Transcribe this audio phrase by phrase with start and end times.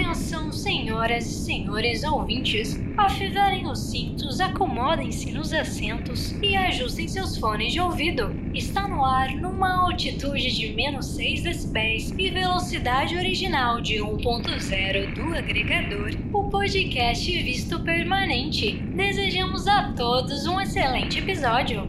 [0.00, 2.80] Atenção, senhoras e senhores ouvintes.
[2.96, 8.34] Afivelem os cintos, acomodem-se nos assentos e ajustem seus fones de ouvido.
[8.54, 15.34] Está no ar numa altitude de menos 6 decibéis e velocidade original de 1.0 do
[15.36, 18.72] agregador, o podcast Visto Permanente.
[18.96, 21.82] Desejamos a todos um excelente episódio.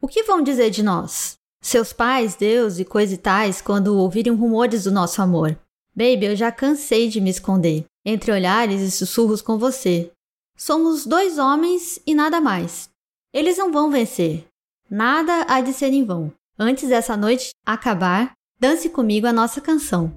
[0.00, 1.41] O que vão dizer de nós?
[1.62, 5.56] Seus pais, Deus e coisas e tais quando ouvirem rumores do nosso amor.
[5.94, 10.10] Baby, eu já cansei de me esconder entre olhares e sussurros com você.
[10.56, 12.90] Somos dois homens e nada mais.
[13.32, 14.44] Eles não vão vencer.
[14.90, 16.32] Nada há de ser em vão.
[16.58, 20.12] Antes dessa noite acabar, dance comigo a nossa canção.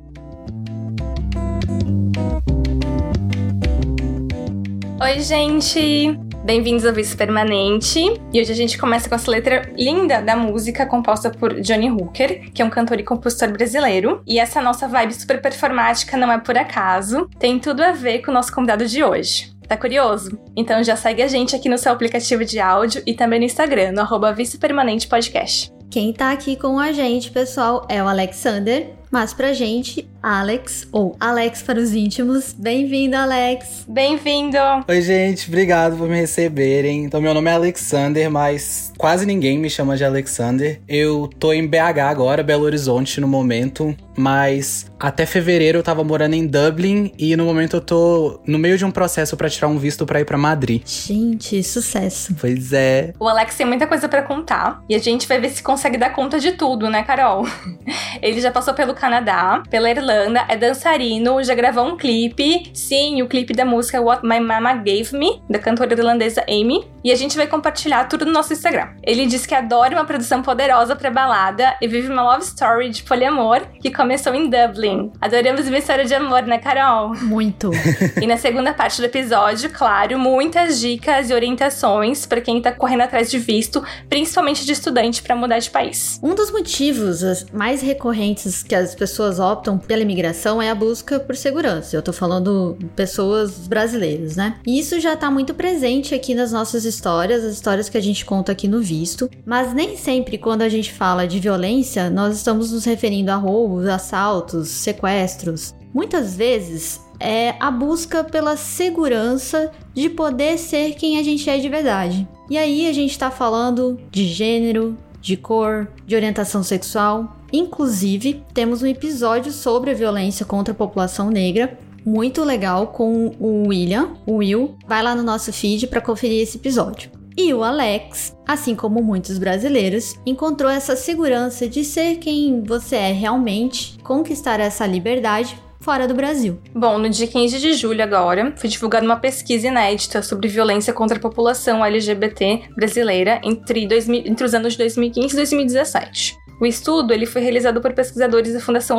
[5.00, 6.35] Oi, gente!
[6.46, 8.02] Bem-vindos ao Vice Permanente.
[8.32, 12.52] E hoje a gente começa com essa letra linda da música composta por Johnny Hooker,
[12.52, 14.22] que é um cantor e compositor brasileiro.
[14.28, 18.30] E essa nossa vibe super performática não é por acaso, tem tudo a ver com
[18.30, 19.56] o nosso convidado de hoje.
[19.68, 20.38] Tá curioso?
[20.56, 23.94] Então já segue a gente aqui no seu aplicativo de áudio e também no Instagram,
[23.94, 25.74] no arroba Vice Permanente Podcast.
[25.90, 31.16] Quem tá aqui com a gente, pessoal, é o Alexander, mas pra gente, Alex, ou
[31.22, 32.52] Alex para os íntimos.
[32.52, 33.86] Bem-vindo, Alex!
[33.88, 34.58] Bem-vindo!
[34.86, 37.06] Oi, gente, obrigado por me receberem.
[37.06, 40.82] Então, meu nome é Alexander, mas quase ninguém me chama de Alexander.
[40.86, 46.34] Eu tô em BH agora, Belo Horizonte no momento, mas até fevereiro eu tava morando
[46.34, 49.78] em Dublin e no momento eu tô no meio de um processo para tirar um
[49.78, 50.82] visto para ir para Madrid.
[50.86, 52.36] Gente, sucesso.
[52.40, 53.14] Pois é.
[53.20, 56.10] O Alex tem muita coisa para contar e a gente vai ver se consegue dar
[56.12, 57.46] conta de tudo, né, Carol?
[58.22, 62.72] Ele já passou pelo Canadá, pela Irlanda, é dançarino, já gravou um clipe.
[62.74, 66.88] Sim, o clipe da música What My Mama Gave Me, da cantora irlandesa Amy.
[67.04, 68.88] E a gente vai compartilhar tudo no nosso Instagram.
[69.04, 73.04] Ele diz que adora uma produção poderosa pra balada e vive uma love story de
[73.04, 75.12] poliamor que começou em Dublin.
[75.22, 77.14] Adoramos uma história de amor, né, Carol?
[77.16, 77.70] Muito.
[78.20, 83.02] e na segunda parte do episódio, claro, muitas dicas e orientações para quem tá correndo
[83.02, 86.20] atrás de visto, principalmente de estudante para mudar de país.
[86.24, 91.36] Um dos motivos mais recorrentes que as pessoas optam pela imigração é a busca por
[91.36, 91.96] segurança.
[91.96, 94.60] Eu tô falando pessoas brasileiras, né?
[94.66, 98.26] E isso já tá muito presente aqui nas nossas histórias, as histórias que a gente
[98.26, 99.30] conta aqui no visto.
[99.46, 103.86] Mas nem sempre, quando a gente fala de violência, nós estamos nos referindo a roubos,
[103.86, 105.76] assaltos, sequestros.
[105.94, 111.70] Muitas vezes é a busca pela segurança de poder ser quem a gente é de
[111.70, 112.28] verdade.
[112.50, 117.36] E aí a gente tá falando de gênero, de cor, de orientação sexual.
[117.56, 123.70] Inclusive, temos um episódio sobre a violência contra a população negra, muito legal com o
[123.70, 124.78] William, o Will.
[124.86, 127.10] Vai lá no nosso feed para conferir esse episódio.
[127.38, 133.12] E o Alex, assim como muitos brasileiros, encontrou essa segurança de ser quem você é
[133.14, 136.60] realmente, conquistar essa liberdade fora do Brasil.
[136.74, 141.18] Bom, no dia 15 de julho agora, foi divulgada uma pesquisa inédita sobre violência contra
[141.18, 146.45] a população LGBT brasileira entre, 2000, entre os anos de 2015 e 2017.
[146.60, 148.98] O estudo ele foi realizado por pesquisadores da Fundação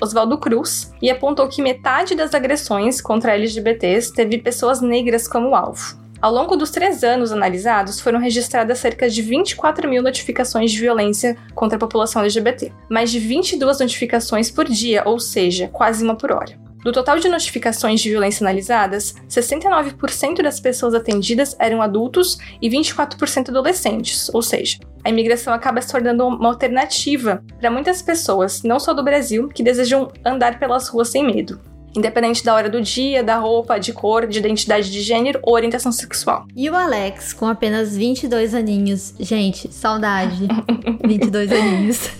[0.00, 6.04] Oswaldo Cruz e apontou que metade das agressões contra LGBTs teve pessoas negras como alvo.
[6.20, 11.36] Ao longo dos três anos analisados, foram registradas cerca de 24 mil notificações de violência
[11.54, 16.32] contra a população LGBT, mais de 22 notificações por dia, ou seja, quase uma por
[16.32, 16.65] hora.
[16.86, 23.48] Do total de notificações de violência analisadas, 69% das pessoas atendidas eram adultos e 24%
[23.48, 28.94] adolescentes, ou seja, a imigração acaba se tornando uma alternativa para muitas pessoas, não só
[28.94, 31.60] do Brasil, que desejam andar pelas ruas sem medo.
[31.96, 35.90] Independente da hora do dia, da roupa, de cor, de identidade de gênero ou orientação
[35.90, 36.46] sexual.
[36.54, 40.46] E o Alex, com apenas 22 aninhos, gente, saudade,
[41.04, 42.10] 22 aninhos,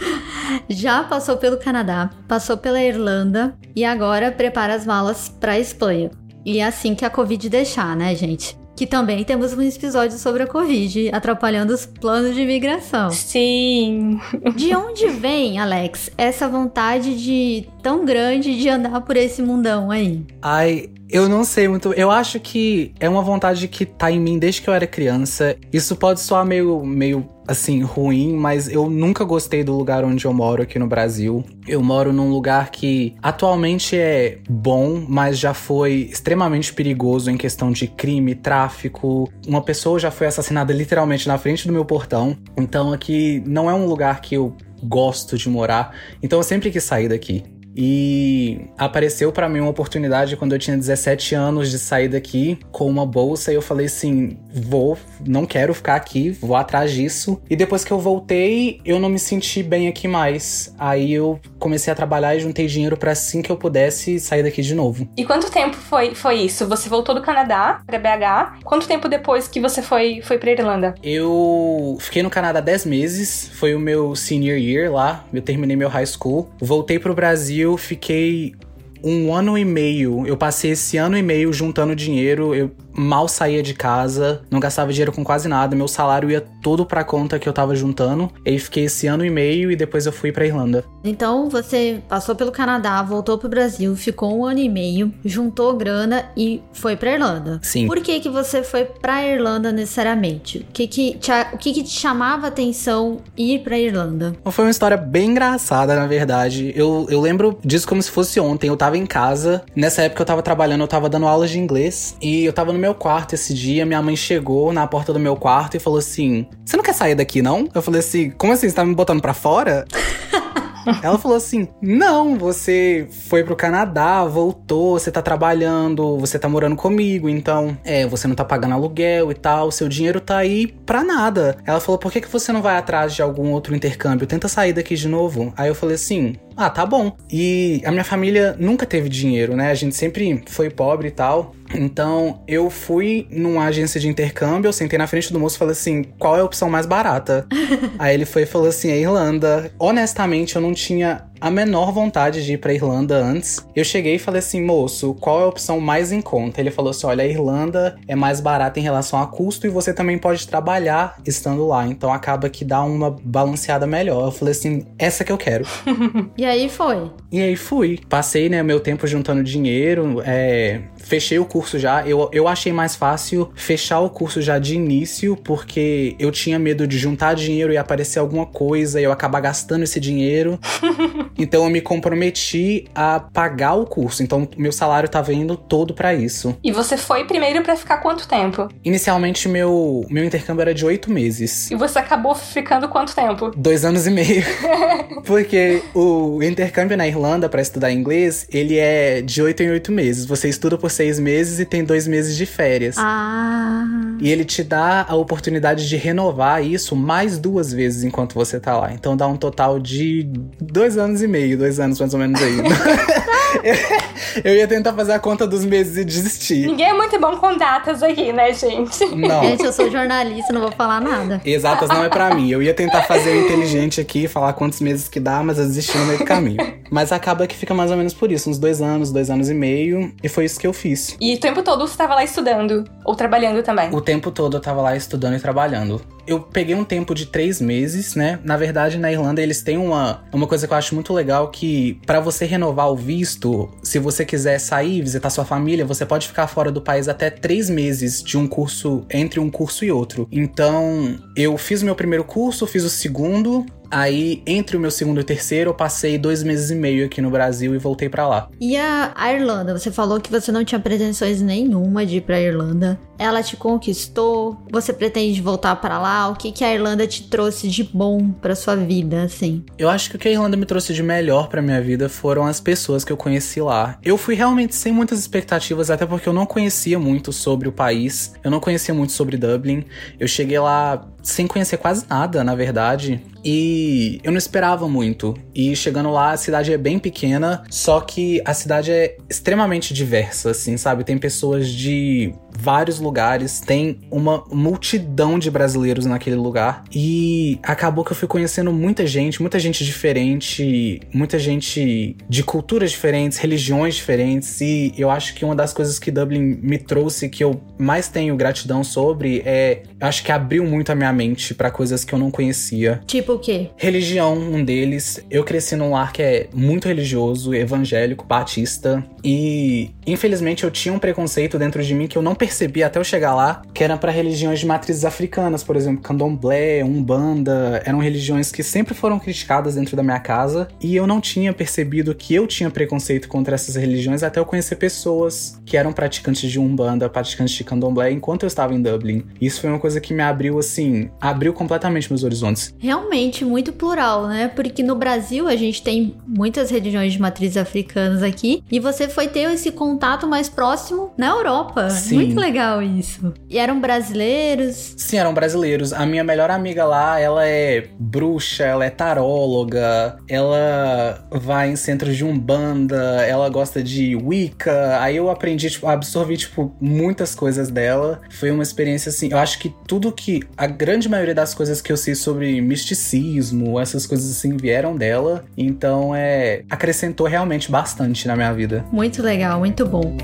[0.69, 6.11] já passou pelo Canadá, passou pela Irlanda e agora prepara as malas para a Espanha.
[6.45, 8.57] E é assim que a Covid deixar, né, gente?
[8.77, 13.11] que também temos um episódio sobre a Covid, atrapalhando os planos de imigração.
[13.11, 14.21] Sim.
[14.55, 20.27] De onde vem, Alex, essa vontade de tão grande de andar por esse mundão aí?
[20.43, 21.93] Ai, eu não sei muito.
[21.93, 25.57] Eu acho que é uma vontade que tá em mim desde que eu era criança.
[25.73, 30.33] Isso pode soar meio, meio assim, ruim, mas eu nunca gostei do lugar onde eu
[30.33, 31.45] moro aqui no Brasil.
[31.67, 37.71] Eu moro num lugar que atualmente é bom, mas já foi extremamente perigoso em questão
[37.71, 39.31] de crime, tráfico.
[39.47, 42.37] Uma pessoa já foi assassinada literalmente na frente do meu portão.
[42.57, 45.95] Então aqui não é um lugar que eu gosto de morar.
[46.23, 47.45] Então eu sempre quis sair daqui.
[47.77, 52.89] E apareceu para mim uma oportunidade quando eu tinha 17 anos de sair daqui com
[52.89, 54.97] uma bolsa e eu falei assim, vou,
[55.27, 57.41] não quero ficar aqui, vou atrás disso.
[57.51, 60.75] E depois que eu voltei, eu não me senti bem aqui mais.
[60.79, 64.63] Aí eu comecei a trabalhar e juntei dinheiro para assim que eu pudesse sair daqui
[64.63, 65.09] de novo.
[65.17, 66.67] E quanto tempo foi, foi isso?
[66.67, 68.65] Você voltou do Canadá para BH?
[68.65, 70.95] Quanto tempo depois que você foi foi para Irlanda?
[71.03, 75.89] Eu fiquei no Canadá 10 meses, foi o meu senior year lá, eu terminei meu
[75.89, 76.49] high school.
[76.61, 78.55] Voltei pro Brasil, fiquei
[79.03, 80.27] um ano e meio.
[80.27, 82.55] Eu passei esse ano e meio juntando dinheiro.
[82.55, 85.77] Eu mal saía de casa, não gastava dinheiro com quase nada.
[85.77, 88.31] Meu salário ia todo pra conta que eu tava juntando.
[88.45, 90.85] E aí fiquei esse ano e meio e depois eu fui pra Irlanda.
[91.05, 96.27] Então você passou pelo Canadá, voltou pro Brasil, ficou um ano e meio, juntou grana
[96.37, 97.61] e foi pra Irlanda.
[97.63, 97.87] Sim.
[97.87, 100.59] Por que que você foi pra Irlanda necessariamente?
[100.59, 104.37] O que que te, o que que te chamava a atenção ir pra Irlanda?
[104.51, 106.73] Foi uma história bem engraçada, na verdade.
[106.75, 108.69] Eu, eu lembro disso como se fosse ontem.
[108.69, 112.17] Eu tava em casa, nessa época eu tava trabalhando, eu tava dando aulas de inglês
[112.21, 113.87] e eu tava no meu quarto esse dia.
[113.87, 117.15] Minha mãe chegou na porta do meu quarto e falou assim: Você não quer sair
[117.15, 117.69] daqui, não?
[117.75, 118.69] Eu falei assim: Como assim?
[118.69, 119.85] Você tá me botando pra fora?
[121.03, 126.77] Ela falou assim: Não, você foi pro Canadá, voltou, você tá trabalhando, você tá morando
[126.77, 131.03] comigo, então, é, você não tá pagando aluguel e tal, seu dinheiro tá aí pra
[131.03, 131.57] nada.
[131.65, 134.27] Ela falou: Por que, que você não vai atrás de algum outro intercâmbio?
[134.27, 135.53] Tenta sair daqui de novo.
[135.57, 137.17] Aí eu falei assim: ah, tá bom.
[137.31, 139.71] E a minha família nunca teve dinheiro, né?
[139.71, 141.55] A gente sempre foi pobre e tal.
[141.75, 145.73] Então eu fui numa agência de intercâmbio, eu sentei na frente do moço e falei
[145.73, 147.47] assim: qual é a opção mais barata?
[147.99, 149.71] Aí ele foi e falou assim: a Irlanda.
[149.79, 153.67] Honestamente, eu não tinha a menor vontade de ir pra Irlanda antes.
[153.75, 156.61] Eu cheguei e falei assim, moço, qual é a opção mais em conta?
[156.61, 159.93] Ele falou assim: olha, a Irlanda é mais barata em relação a custo e você
[159.93, 161.87] também pode trabalhar estando lá.
[161.87, 164.27] Então acaba que dá uma balanceada melhor.
[164.27, 165.67] Eu falei assim: essa que eu quero.
[166.37, 167.11] e aí foi?
[167.31, 168.01] E aí fui.
[168.09, 172.07] Passei, né, meu tempo juntando dinheiro, é, fechei o curso já.
[172.07, 176.87] Eu, eu achei mais fácil fechar o curso já de início, porque eu tinha medo
[176.87, 180.59] de juntar dinheiro e aparecer alguma coisa e eu acabar gastando esse dinheiro.
[181.39, 184.23] então eu me comprometi a pagar o curso.
[184.23, 186.57] Então meu salário tava indo todo para isso.
[186.63, 188.69] E você foi primeiro para ficar quanto tempo?
[188.85, 191.71] Inicialmente meu, meu intercâmbio era de oito meses.
[191.71, 193.53] E você acabou ficando quanto tempo?
[193.57, 194.45] Dois anos e meio.
[195.25, 200.27] porque o intercâmbio na Irlanda para estudar inglês, ele é de oito em oito meses.
[200.27, 202.97] Você estuda por seis meses e tem dois meses de férias.
[202.99, 203.85] Ah.
[204.19, 208.77] E ele te dá a oportunidade de renovar isso mais duas vezes enquanto você tá
[208.77, 208.93] lá.
[208.93, 210.25] Então dá um total de
[210.61, 212.57] dois anos e meio, dois anos mais ou menos aí.
[214.45, 216.67] eu ia tentar fazer a conta dos meses e desistir.
[216.67, 219.05] Ninguém é muito bom com datas aqui, né, gente?
[219.15, 219.43] Não.
[219.43, 221.41] Gente, eu sou jornalista, não vou falar nada.
[221.45, 222.51] Exatas não é para mim.
[222.51, 225.97] Eu ia tentar fazer o inteligente aqui, falar quantos meses que dá, mas eu desisti
[225.99, 226.57] no meio do caminho.
[226.91, 229.55] Mas acaba que fica mais ou menos por isso, uns dois anos, dois anos e
[229.55, 230.13] meio.
[230.23, 230.86] E foi isso que eu fiz.
[231.21, 232.85] E o tempo todo você tava lá estudando?
[233.05, 233.95] Ou trabalhando também?
[233.95, 237.61] O tempo todo eu tava lá estudando e trabalhando eu peguei um tempo de três
[237.61, 238.39] meses, né?
[238.45, 242.01] Na verdade, na Irlanda eles têm uma, uma coisa que eu acho muito legal que
[242.07, 246.47] para você renovar o visto, se você quiser sair visitar sua família, você pode ficar
[246.47, 250.29] fora do país até três meses de um curso entre um curso e outro.
[250.31, 255.25] Então, eu fiz meu primeiro curso, fiz o segundo, Aí, entre o meu segundo e
[255.25, 258.49] terceiro, eu passei dois meses e meio aqui no Brasil e voltei para lá.
[258.61, 259.77] E a, Irlanda?
[259.79, 262.99] Você falou que você não tinha pretensões nenhuma de ir pra Irlanda.
[263.19, 264.57] Ela te conquistou?
[264.71, 266.16] Você pretende voltar para lá?
[266.31, 269.65] O que, que a Irlanda te trouxe de bom para sua vida, assim?
[269.79, 272.47] Eu acho que o que a Irlanda me trouxe de melhor para minha vida foram
[272.47, 273.99] as pessoas que eu conheci lá.
[274.03, 278.33] Eu fui realmente sem muitas expectativas, até porque eu não conhecia muito sobre o país.
[278.43, 279.85] Eu não conhecia muito sobre Dublin.
[280.19, 283.21] Eu cheguei lá sem conhecer quase nada, na verdade.
[283.45, 285.35] E eu não esperava muito.
[285.55, 290.51] E chegando lá, a cidade é bem pequena, só que a cidade é extremamente diversa,
[290.51, 291.05] assim, sabe?
[291.05, 296.85] Tem pessoas de vários lugares, tem uma multidão de brasileiros naquele lugar.
[296.93, 302.91] E acabou que eu fui conhecendo muita gente, muita gente diferente, muita gente de culturas
[302.91, 304.61] diferentes, religiões diferentes.
[304.61, 308.37] E eu acho que uma das coisas que Dublin me trouxe, que eu mais tenho
[308.37, 309.83] gratidão sobre, é.
[310.01, 313.01] Acho que abriu muito a minha mente para coisas que eu não conhecia.
[313.07, 313.71] Tipo o quê?
[313.77, 315.25] Religião, um deles.
[315.31, 319.05] Eu cresci num lar que é muito religioso, evangélico, batista.
[319.25, 323.05] E infelizmente eu tinha um preconceito dentro de mim que eu não percebi até eu
[323.05, 328.53] chegar lá, que era para religiões de matrizes africanas, por exemplo, candomblé, umbanda, eram religiões
[328.53, 332.47] que sempre foram criticadas dentro da minha casa, e eu não tinha percebido que eu
[332.47, 337.55] tinha preconceito contra essas religiões até eu conhecer pessoas que eram praticantes de umbanda, praticantes
[337.55, 339.25] de candomblé enquanto eu estava em Dublin.
[339.41, 342.75] Isso foi uma coisa que me abriu, assim, abriu completamente meus horizontes.
[342.77, 344.49] Realmente muito plural, né?
[344.49, 349.29] Porque no Brasil a gente tem muitas religiões de matriz africanas aqui e você foi
[349.29, 351.89] ter esse contato mais próximo na Europa.
[351.91, 352.17] Sim.
[352.17, 353.33] Muito legal isso.
[353.49, 354.95] E eram brasileiros?
[354.97, 355.93] Sim, eram brasileiros.
[355.93, 362.17] A minha melhor amiga lá, ela é bruxa, ela é taróloga, ela vai em centros
[362.17, 364.99] de umbanda, ela gosta de Wicca.
[365.01, 368.21] Aí eu aprendi, tipo, absorvi, tipo, muitas coisas dela.
[368.31, 370.43] Foi uma experiência, assim, eu acho que tudo que...
[370.57, 375.45] A grande maioria das coisas que eu sei sobre misticismo, essas coisas, assim, vieram dela.
[375.57, 376.65] Então, é...
[376.69, 378.85] Acrescentou realmente bastante na minha vida.
[378.91, 380.17] Muito legal, muito bom.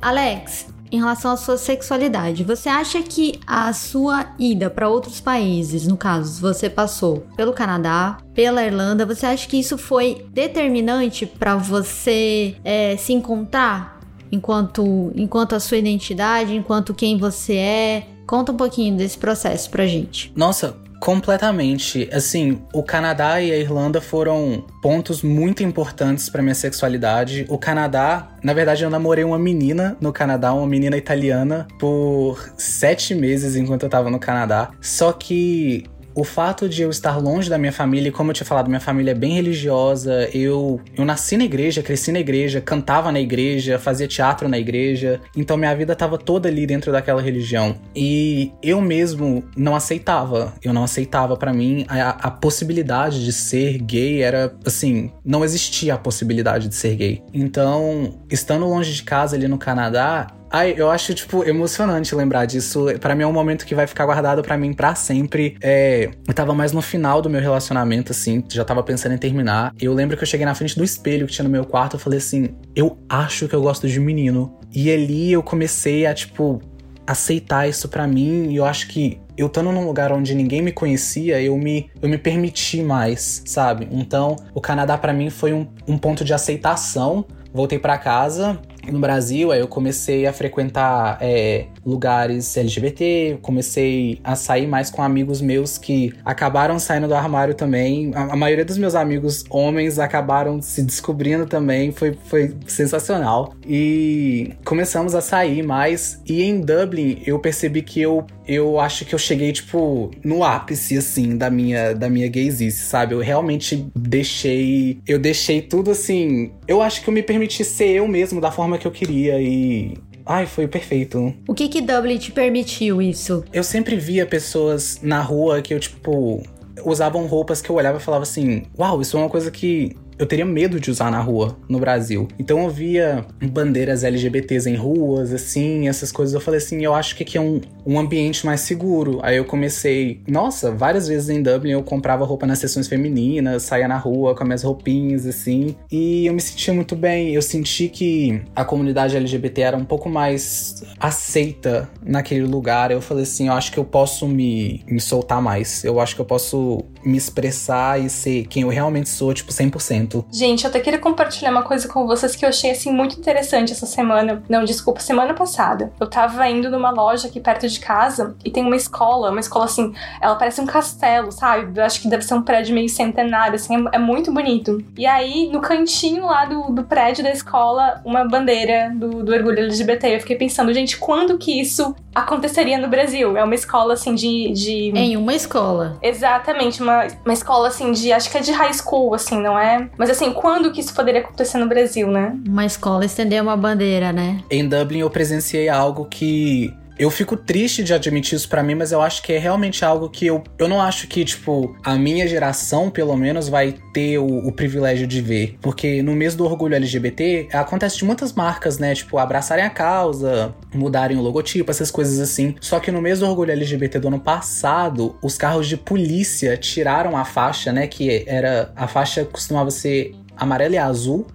[0.00, 5.86] Alex, em relação à sua sexualidade, você acha que a sua ida para outros países,
[5.86, 11.56] no caso, você passou pelo Canadá, pela Irlanda, você acha que isso foi determinante para
[11.56, 13.95] você é, se encontrar
[14.30, 18.06] enquanto, enquanto a sua identidade, enquanto quem você é?
[18.26, 20.32] Conta um pouquinho desse processo pra gente.
[20.34, 22.08] Nossa, Completamente.
[22.12, 27.44] Assim, o Canadá e a Irlanda foram pontos muito importantes para minha sexualidade.
[27.48, 33.14] O Canadá, na verdade, eu namorei uma menina no Canadá, uma menina italiana, por sete
[33.14, 34.70] meses enquanto eu tava no Canadá.
[34.80, 35.84] Só que
[36.16, 38.80] o fato de eu estar longe da minha família, e como eu tinha falado, minha
[38.80, 43.78] família é bem religiosa, eu, eu nasci na igreja, cresci na igreja, cantava na igreja,
[43.78, 47.76] fazia teatro na igreja, então minha vida estava toda ali dentro daquela religião.
[47.94, 53.76] E eu mesmo não aceitava, eu não aceitava para mim a, a possibilidade de ser
[53.78, 57.22] gay era assim, não existia a possibilidade de ser gay.
[57.34, 62.86] Então, estando longe de casa ali no Canadá, Ai, eu acho, tipo, emocionante lembrar disso.
[63.00, 65.56] Para mim é um momento que vai ficar guardado para mim para sempre.
[65.60, 69.74] É, eu tava mais no final do meu relacionamento, assim, já tava pensando em terminar.
[69.80, 72.00] Eu lembro que eu cheguei na frente do espelho que tinha no meu quarto, eu
[72.00, 74.58] falei assim: eu acho que eu gosto de menino.
[74.72, 76.60] E ali eu comecei a, tipo,
[77.06, 78.50] aceitar isso para mim.
[78.50, 82.08] E eu acho que eu estando num lugar onde ninguém me conhecia, eu me, eu
[82.08, 83.86] me permiti mais, sabe?
[83.90, 87.24] Então, o Canadá para mim foi um, um ponto de aceitação.
[87.52, 88.60] Voltei para casa,
[88.90, 95.02] no Brasil, aí eu comecei a frequentar é, lugares LGBT, comecei a sair mais com
[95.02, 98.12] amigos meus que acabaram saindo do armário também.
[98.14, 103.54] A, a maioria dos meus amigos homens acabaram se descobrindo também, foi, foi sensacional.
[103.66, 106.20] E começamos a sair mais.
[106.26, 110.96] E em Dublin eu percebi que eu, eu acho que eu cheguei, tipo, no ápice,
[110.96, 113.14] assim, da minha, da minha gaysice, sabe?
[113.14, 114.98] Eu realmente deixei.
[115.06, 116.52] Eu deixei tudo assim.
[116.66, 119.94] Eu acho que eu me permiti ser eu mesmo da forma que eu queria e
[120.28, 121.32] Ai, foi perfeito.
[121.46, 123.44] O que que Dublin te permitiu isso?
[123.52, 126.42] Eu sempre via pessoas na rua que eu, tipo,
[126.84, 130.26] usavam roupas que eu olhava e falava assim: Uau, isso é uma coisa que eu
[130.26, 132.28] teria medo de usar na rua no Brasil.
[132.38, 136.34] Então eu via bandeiras LGBTs em ruas, assim, essas coisas.
[136.34, 139.20] Eu falei assim, eu acho que aqui é um, um ambiente mais seguro.
[139.22, 143.88] Aí eu comecei, nossa, várias vezes em Dublin eu comprava roupa nas sessões femininas, saía
[143.88, 145.76] na rua com as minhas roupinhas, assim.
[145.90, 147.34] E eu me sentia muito bem.
[147.34, 152.90] Eu senti que a comunidade LGBT era um pouco mais aceita naquele lugar.
[152.90, 155.84] Eu falei assim, eu acho que eu posso me, me soltar mais.
[155.84, 160.05] Eu acho que eu posso me expressar e ser quem eu realmente sou, tipo, 100%.
[160.30, 163.72] Gente, eu até queria compartilhar uma coisa com vocês que eu achei assim muito interessante
[163.72, 164.42] essa semana.
[164.48, 165.92] Não, desculpa, semana passada.
[166.00, 169.64] Eu tava indo numa loja aqui perto de casa e tem uma escola, uma escola
[169.64, 171.78] assim, ela parece um castelo, sabe?
[171.78, 174.82] Eu acho que deve ser um prédio meio centenário, assim, é, é muito bonito.
[174.96, 179.58] E aí, no cantinho lá do, do prédio da escola, uma bandeira do, do orgulho
[179.58, 180.16] LGBT.
[180.16, 183.36] Eu fiquei pensando, gente, quando que isso aconteceria no Brasil?
[183.36, 184.52] É uma escola assim de.
[184.52, 184.92] de...
[184.94, 185.98] Em uma escola.
[186.02, 188.12] Exatamente, uma, uma escola assim de.
[188.12, 189.88] Acho que é de high school, assim, não é?
[189.98, 192.36] Mas assim, quando que isso poderia acontecer no Brasil, né?
[192.46, 194.40] Uma escola estender uma bandeira, né?
[194.50, 198.92] Em Dublin eu presenciei algo que eu fico triste de admitir isso para mim, mas
[198.92, 202.26] eu acho que é realmente algo que eu, eu não acho que, tipo, a minha
[202.26, 205.58] geração, pelo menos, vai ter o, o privilégio de ver.
[205.60, 208.94] Porque no mês do orgulho LGBT, acontece de muitas marcas, né?
[208.94, 212.54] Tipo, abraçarem a causa, mudarem o logotipo, essas coisas assim.
[212.60, 217.16] Só que no mês do orgulho LGBT do ano passado, os carros de polícia tiraram
[217.16, 217.86] a faixa, né?
[217.86, 218.72] Que era.
[218.74, 221.26] A faixa costumava ser amarela e azul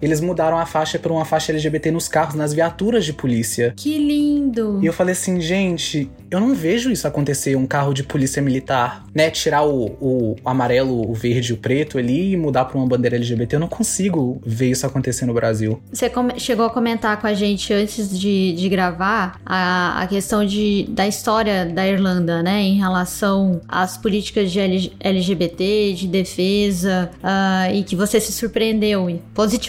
[0.00, 3.72] eles mudaram a faixa por uma faixa LGBT nos carros, nas viaturas de polícia.
[3.76, 4.80] Que lindo!
[4.82, 9.04] E eu falei assim, gente, eu não vejo isso acontecer, um carro de polícia militar,
[9.14, 9.30] né?
[9.30, 13.16] Tirar o, o, amarelo, o verde e o preto ali e mudar pra uma bandeira
[13.16, 13.56] LGBT.
[13.56, 15.82] Eu não consigo ver isso acontecer no Brasil.
[15.92, 20.86] Você chegou a comentar com a gente antes de, de gravar a, a questão de,
[20.88, 22.62] da história da Irlanda, né?
[22.62, 29.59] Em relação às políticas de LGBT, de defesa, uh, e que você se surpreendeu positivamente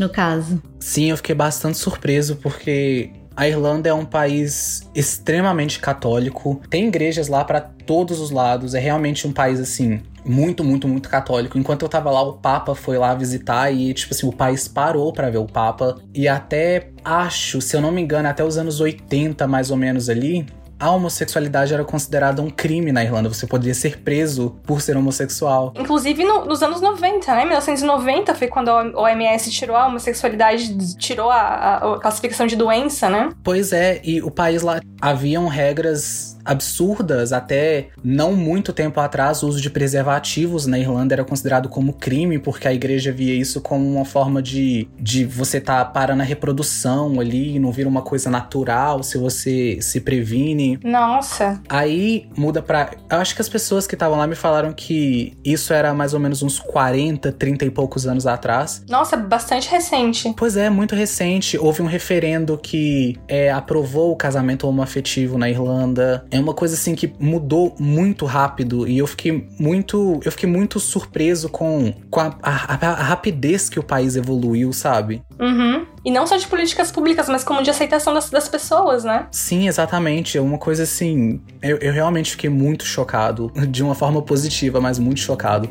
[0.00, 0.62] no caso.
[0.80, 7.28] Sim, eu fiquei bastante surpreso porque A Irlanda é um país extremamente católico, tem igrejas
[7.28, 11.56] lá para todos os lados, é realmente um país assim muito, muito, muito católico.
[11.56, 15.12] Enquanto eu tava lá, o Papa foi lá visitar e, tipo assim, o país parou
[15.12, 15.96] para ver o Papa.
[16.12, 20.10] E até acho, se eu não me engano, até os anos 80, mais ou menos
[20.10, 20.44] ali,
[20.78, 23.28] a homossexualidade era considerada um crime na Irlanda.
[23.28, 25.72] Você poderia ser preso por ser homossexual.
[25.76, 27.44] Inclusive no, nos anos 90, né?
[27.44, 33.30] 1990 foi quando a OMS tirou a homossexualidade, tirou a, a classificação de doença, né?
[33.42, 37.32] Pois é, e o país lá haviam regras absurdas.
[37.32, 42.38] Até não muito tempo atrás, o uso de preservativos na Irlanda era considerado como crime,
[42.38, 47.20] porque a igreja via isso como uma forma de, de você tá parando a reprodução
[47.20, 50.80] ali, não vira uma coisa natural se você se previne.
[50.82, 51.60] Nossa.
[51.68, 52.90] Aí muda pra.
[53.10, 56.20] Eu acho que as pessoas que estavam lá me falaram que isso era mais ou
[56.20, 58.82] menos uns 40, 30 e poucos anos atrás.
[58.88, 60.32] Nossa, bastante recente.
[60.36, 61.58] Pois é, muito recente.
[61.58, 66.24] Houve um referendo que é, aprovou o casamento homoafetivo na Irlanda.
[66.30, 70.80] É uma coisa assim que mudou muito rápido e eu fiquei muito, eu fiquei muito
[70.80, 75.22] surpreso com, com a, a, a rapidez que o país evoluiu, sabe?
[75.38, 75.86] Uhum.
[76.04, 79.26] E não só de políticas públicas, mas como de aceitação das, das pessoas, né?
[79.30, 80.38] Sim, exatamente.
[80.38, 81.40] É uma coisa assim.
[81.62, 83.52] Eu, eu realmente fiquei muito chocado.
[83.68, 85.68] De uma forma positiva, mas muito chocado.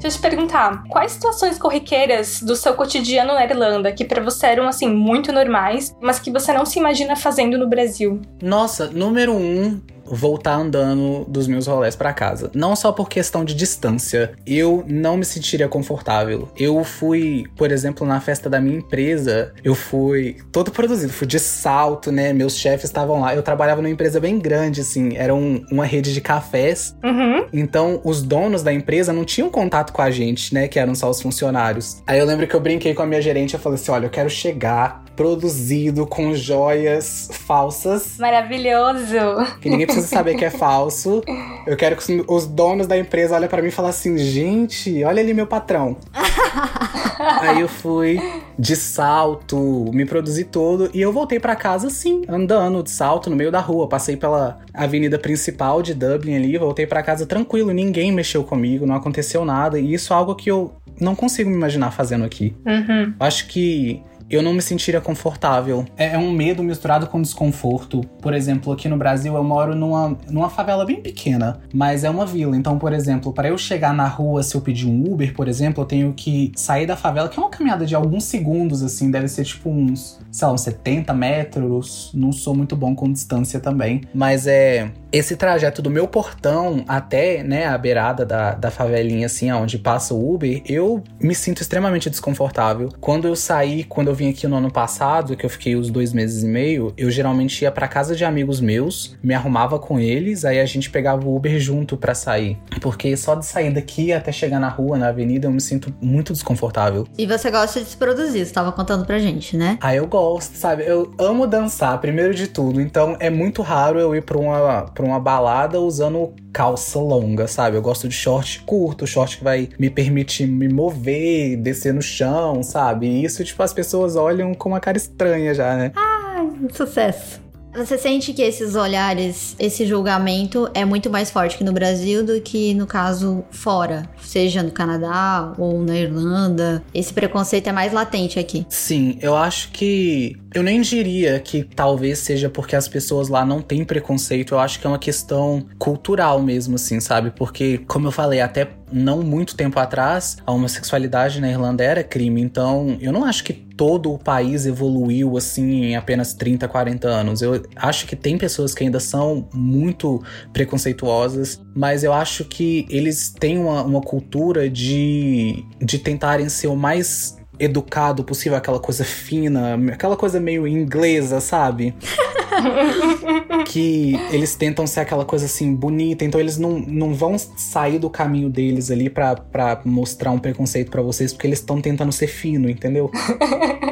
[0.00, 4.46] Deixa eu te perguntar, quais situações corriqueiras do seu cotidiano na Irlanda que para você
[4.46, 8.18] eram assim muito normais, mas que você não se imagina fazendo no Brasil?
[8.42, 9.78] Nossa, número um,
[10.10, 12.50] voltar andando dos meus rolés para casa.
[12.54, 16.48] Não só por questão de distância, eu não me sentiria confortável.
[16.58, 21.38] Eu fui, por exemplo, na festa da minha empresa, eu fui todo produzido, fui de
[21.38, 22.32] salto, né?
[22.32, 23.34] Meus chefes estavam lá.
[23.34, 26.96] Eu trabalhava numa empresa bem grande, assim, era um, uma rede de cafés.
[27.04, 27.46] Uhum.
[27.52, 30.68] Então, os donos da empresa não tinham contato com a gente, né?
[30.68, 32.02] Que eram só os funcionários.
[32.06, 34.10] Aí eu lembro que eu brinquei com a minha gerente, eu falei assim: olha, eu
[34.10, 38.16] quero chegar produzido com joias falsas.
[38.18, 39.18] Maravilhoso!
[39.60, 41.22] Que ninguém precisa saber que é falso.
[41.66, 45.20] Eu quero que os donos da empresa olhem para mim e falem assim: gente, olha
[45.20, 45.98] ali meu patrão.
[47.42, 48.18] Aí eu fui
[48.58, 53.36] de salto, me produzi todo e eu voltei para casa assim, andando de salto no
[53.36, 53.86] meio da rua.
[53.86, 58.94] Passei pela avenida principal de Dublin ali, voltei para casa tranquilo, ninguém mexeu comigo, não
[58.94, 59.78] aconteceu nada.
[59.78, 62.56] E isso é algo que eu não consigo me imaginar fazendo aqui.
[62.64, 63.12] Uhum.
[63.20, 65.84] Acho que eu não me sentiria confortável.
[65.96, 68.00] É, é, um medo misturado com desconforto.
[68.22, 72.24] Por exemplo, aqui no Brasil eu moro numa, numa favela bem pequena, mas é uma
[72.24, 72.56] vila.
[72.56, 75.82] Então, por exemplo, para eu chegar na rua, se eu pedir um Uber, por exemplo,
[75.82, 79.26] eu tenho que sair da favela, que é uma caminhada de alguns segundos, assim, deve
[79.26, 82.10] ser tipo uns, sei lá, uns 70 metros.
[82.14, 87.42] Não sou muito bom com distância também, mas é esse trajeto do meu portão até,
[87.42, 92.08] né, a beirada da, da favelinha, assim, onde passa o Uber, eu me sinto extremamente
[92.08, 92.90] desconfortável.
[93.00, 96.12] Quando eu saí, quando eu vim aqui no ano passado, que eu fiquei os dois
[96.12, 100.44] meses e meio, eu geralmente ia para casa de amigos meus, me arrumava com eles,
[100.44, 102.58] aí a gente pegava o Uber junto para sair.
[102.80, 106.32] Porque só de sair daqui até chegar na rua, na avenida, eu me sinto muito
[106.32, 107.06] desconfortável.
[107.18, 109.78] E você gosta de se produzir, você tava contando pra gente, né?
[109.80, 110.84] Ah, eu gosto, sabe?
[110.86, 115.08] Eu amo dançar, primeiro de tudo, então é muito raro eu ir pra uma pra
[115.08, 117.76] uma balada usando calça longa, sabe?
[117.76, 122.62] Eu gosto de short curto, short que vai me permitir me mover, descer no chão,
[122.62, 123.06] sabe?
[123.06, 125.92] E isso, tipo, as pessoas olham com uma cara estranha já, né?
[125.96, 127.40] Ah, sucesso.
[127.72, 132.40] Você sente que esses olhares, esse julgamento é muito mais forte que no Brasil do
[132.40, 136.82] que no caso fora, seja no Canadá ou na Irlanda?
[136.92, 138.66] Esse preconceito é mais latente aqui.
[138.68, 143.62] Sim, eu acho que eu nem diria que talvez seja porque as pessoas lá não
[143.62, 147.30] têm preconceito, eu acho que é uma questão cultural mesmo, assim, sabe?
[147.30, 152.40] Porque, como eu falei, até não muito tempo atrás, a homossexualidade na Irlanda era crime,
[152.40, 157.40] então eu não acho que todo o país evoluiu assim em apenas 30, 40 anos.
[157.40, 160.22] Eu acho que tem pessoas que ainda são muito
[160.52, 166.76] preconceituosas, mas eu acho que eles têm uma, uma cultura de, de tentarem ser o
[166.76, 171.94] mais educado possível, aquela coisa fina, aquela coisa meio inglesa, sabe?
[173.66, 178.08] que eles tentam ser aquela coisa assim bonita, então eles não, não vão sair do
[178.08, 182.26] caminho deles ali pra, pra mostrar um preconceito para vocês, porque eles estão tentando ser
[182.26, 183.10] fino, entendeu?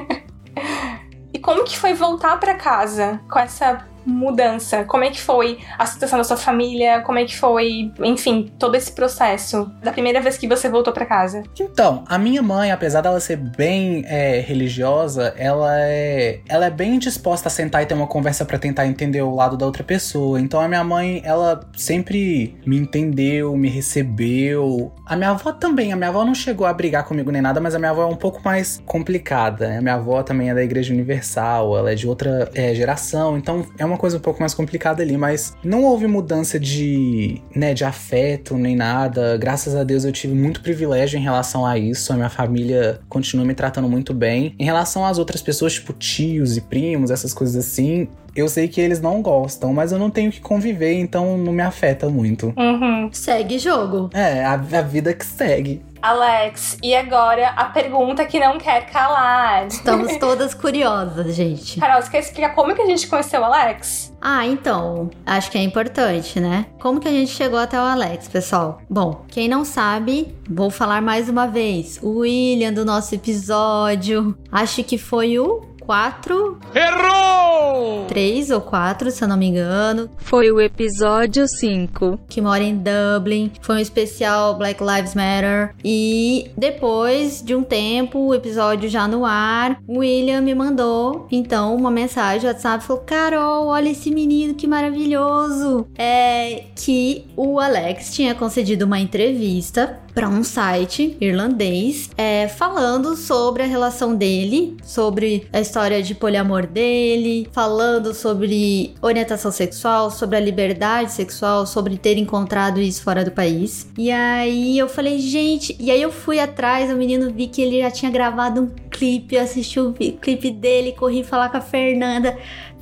[1.33, 4.85] e como que foi voltar para casa com essa mudança?
[4.85, 7.01] Como é que foi a situação da sua família?
[7.03, 11.07] Como é que foi, enfim, todo esse processo da primeira vez que você voltou para
[11.07, 11.43] casa?
[11.61, 16.99] Então, a minha mãe, apesar dela ser bem é, religiosa, ela é, ela é bem
[16.99, 20.41] disposta a sentar e ter uma conversa para tentar entender o lado da outra pessoa.
[20.41, 24.93] Então, a minha mãe, ela sempre me entendeu, me recebeu.
[25.05, 25.93] A minha avó também.
[25.93, 28.07] A minha avó não chegou a brigar comigo nem nada, mas a minha avó é
[28.07, 29.77] um pouco mais complicada.
[29.79, 33.67] A minha avó também é da Igreja Universal, ela é de outra é, geração, então
[33.77, 37.85] é uma coisa um pouco mais complicada ali, mas não houve mudança de, né, de
[37.85, 39.37] afeto nem nada.
[39.37, 42.13] Graças a Deus eu tive muito privilégio em relação a isso.
[42.13, 44.55] A minha família continua me tratando muito bem.
[44.59, 48.81] Em relação às outras pessoas, tipo tios e primos, essas coisas assim, eu sei que
[48.81, 52.55] eles não gostam, mas eu não tenho que conviver, então não me afeta muito.
[52.57, 53.11] Uhum.
[53.13, 54.11] Segue jogo.
[54.15, 55.83] É, a, a vida que segue.
[56.01, 59.67] Alex, e agora a pergunta que não quer calar.
[59.67, 61.81] Estamos todas curiosas, gente.
[61.81, 64.15] Carol, você quer explicar como que a gente conheceu o Alex?
[64.21, 66.67] Ah, então, acho que é importante, né?
[66.81, 68.81] Como que a gente chegou até o Alex, pessoal?
[68.89, 71.99] Bom, quem não sabe, vou falar mais uma vez.
[72.03, 76.59] O William do nosso episódio, acho que foi o 4.
[76.75, 78.05] Errou!
[78.09, 80.11] 3 ou 4, se eu não me engano.
[80.19, 82.21] Foi o episódio 5.
[82.29, 83.51] Que mora em Dublin.
[83.63, 85.75] Foi um especial Black Lives Matter.
[85.83, 91.75] E depois de um tempo, o episódio já no ar, o William me mandou então
[91.75, 92.85] uma mensagem no WhatsApp.
[92.85, 95.87] Falou: Carol, olha esse menino que maravilhoso.
[95.97, 103.63] É que o Alex tinha concedido uma entrevista para um site irlandês é, falando sobre
[103.63, 110.41] a relação dele, sobre a história de poliamor dele, falando sobre orientação sexual, sobre a
[110.41, 113.87] liberdade sexual, sobre ter encontrado isso fora do país.
[113.97, 117.79] E aí eu falei, gente, e aí eu fui atrás, o menino vi que ele
[117.79, 122.37] já tinha gravado um clipe, eu assisti o clipe dele, corri falar com a Fernanda.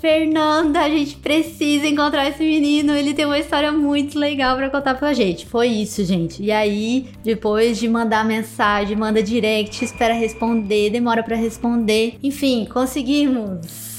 [0.07, 2.93] Fernanda, a gente precisa encontrar esse menino.
[2.95, 5.45] Ele tem uma história muito legal para contar pra gente.
[5.45, 6.41] Foi isso, gente.
[6.41, 12.19] E aí, depois de mandar mensagem, manda direct, espera responder, demora para responder.
[12.23, 13.96] Enfim, conseguimos.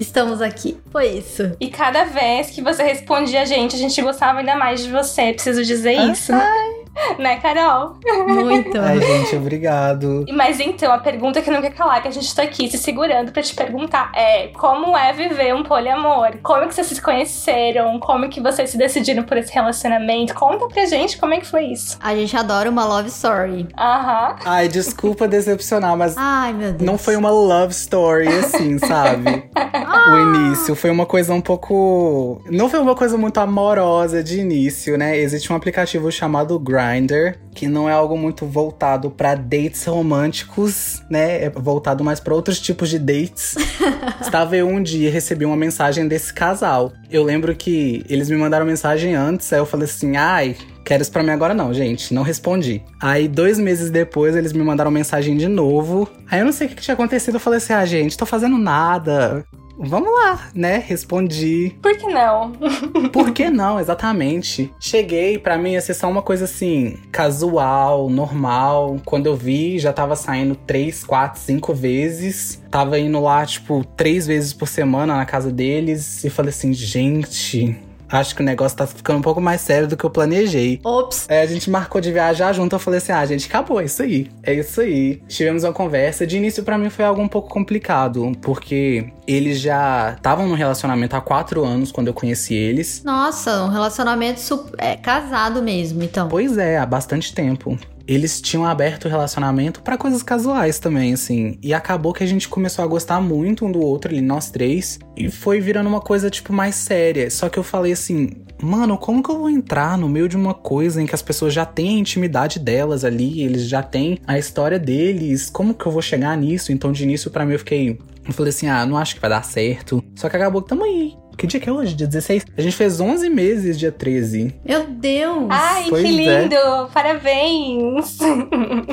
[0.00, 0.78] Estamos aqui.
[0.90, 1.56] Foi isso.
[1.60, 5.32] E cada vez que você respondia a gente, a gente gostava ainda mais de você.
[5.32, 6.32] Preciso dizer ah, isso.
[6.32, 6.86] Ai.
[7.18, 7.96] Né, Carol?
[8.26, 8.78] Muito.
[8.78, 10.24] Ai, gente, obrigado.
[10.32, 13.32] Mas então, a pergunta que não quer calar, que a gente tá aqui se segurando
[13.32, 16.36] para te perguntar é: como é viver um poliamor?
[16.42, 17.98] Como que vocês se conheceram?
[18.00, 20.34] Como que vocês se decidiram por esse relacionamento?
[20.34, 21.96] Conta pra gente como é que foi isso.
[22.00, 23.68] A gente adora uma love story.
[23.78, 24.36] Aham.
[24.44, 26.16] Ai, desculpa decepcionar, mas.
[26.16, 26.82] Ai, meu Deus.
[26.82, 29.48] Não foi uma love story assim, sabe?
[29.86, 30.12] ah.
[30.12, 32.42] O início foi uma coisa um pouco.
[32.50, 35.18] Não foi uma coisa muito amorosa de início, né?
[35.18, 41.02] Existe um aplicativo chamado Grind Grindr, que não é algo muito voltado para dates românticos,
[41.10, 41.44] né?
[41.44, 43.54] É voltado mais para outros tipos de dates.
[44.20, 46.92] Estava eu um dia e recebi uma mensagem desse casal.
[47.10, 51.10] Eu lembro que eles me mandaram mensagem antes, aí eu falei assim: ai, quero isso
[51.10, 52.14] pra mim agora não, gente.
[52.14, 52.80] Não respondi.
[53.00, 56.08] Aí, dois meses depois, eles me mandaram mensagem de novo.
[56.30, 57.34] Aí eu não sei o que, tinha acontecido.
[57.34, 59.44] Eu falei assim: ah, gente, tô fazendo nada.
[59.78, 60.78] Vamos lá, né?
[60.78, 61.76] Respondi.
[61.82, 62.52] Por que não?
[63.12, 64.72] Por que não, exatamente.
[64.80, 68.96] Cheguei, para mim ia ser só uma coisa assim, casual, normal.
[69.04, 72.62] Quando eu vi, já tava saindo três, quatro, cinco vezes.
[72.70, 76.24] Tava indo lá, tipo, três vezes por semana na casa deles.
[76.24, 77.76] E falei assim, gente,
[78.08, 80.80] acho que o negócio tá ficando um pouco mais sério do que eu planejei.
[80.84, 81.26] Ops.
[81.28, 84.02] É, a gente marcou de viajar junto, eu falei assim, ah, gente, acabou, é isso
[84.02, 84.30] aí.
[84.42, 85.22] É isso aí.
[85.28, 86.26] Tivemos uma conversa.
[86.26, 91.16] De início, para mim, foi algo um pouco complicado, porque eles já estavam no relacionamento
[91.16, 93.02] há quatro anos quando eu conheci eles.
[93.04, 96.28] Nossa, um relacionamento é, casado mesmo, então.
[96.28, 101.58] Pois é, há bastante tempo eles tinham aberto o relacionamento para coisas casuais também, assim.
[101.62, 104.98] E acabou que a gente começou a gostar muito um do outro ali, nós três.
[105.16, 107.30] E foi virando uma coisa, tipo, mais séria.
[107.30, 108.30] Só que eu falei assim,
[108.62, 111.52] mano, como que eu vou entrar no meio de uma coisa em que as pessoas
[111.52, 115.50] já têm a intimidade delas ali, eles já têm a história deles?
[115.50, 116.72] Como que eu vou chegar nisso?
[116.72, 117.98] Então, de início, para mim, eu fiquei.
[118.26, 120.02] Eu falei assim, ah, não acho que vai dar certo.
[120.14, 121.14] Só que acabou que tamo aí.
[121.36, 121.94] Que dia que é hoje?
[121.94, 122.46] Dia 16?
[122.56, 124.54] A gente fez 11 meses dia 13.
[124.64, 125.48] Meu Deus!
[125.50, 126.54] Ai, pois que lindo!
[126.54, 126.86] É.
[126.92, 128.18] Parabéns!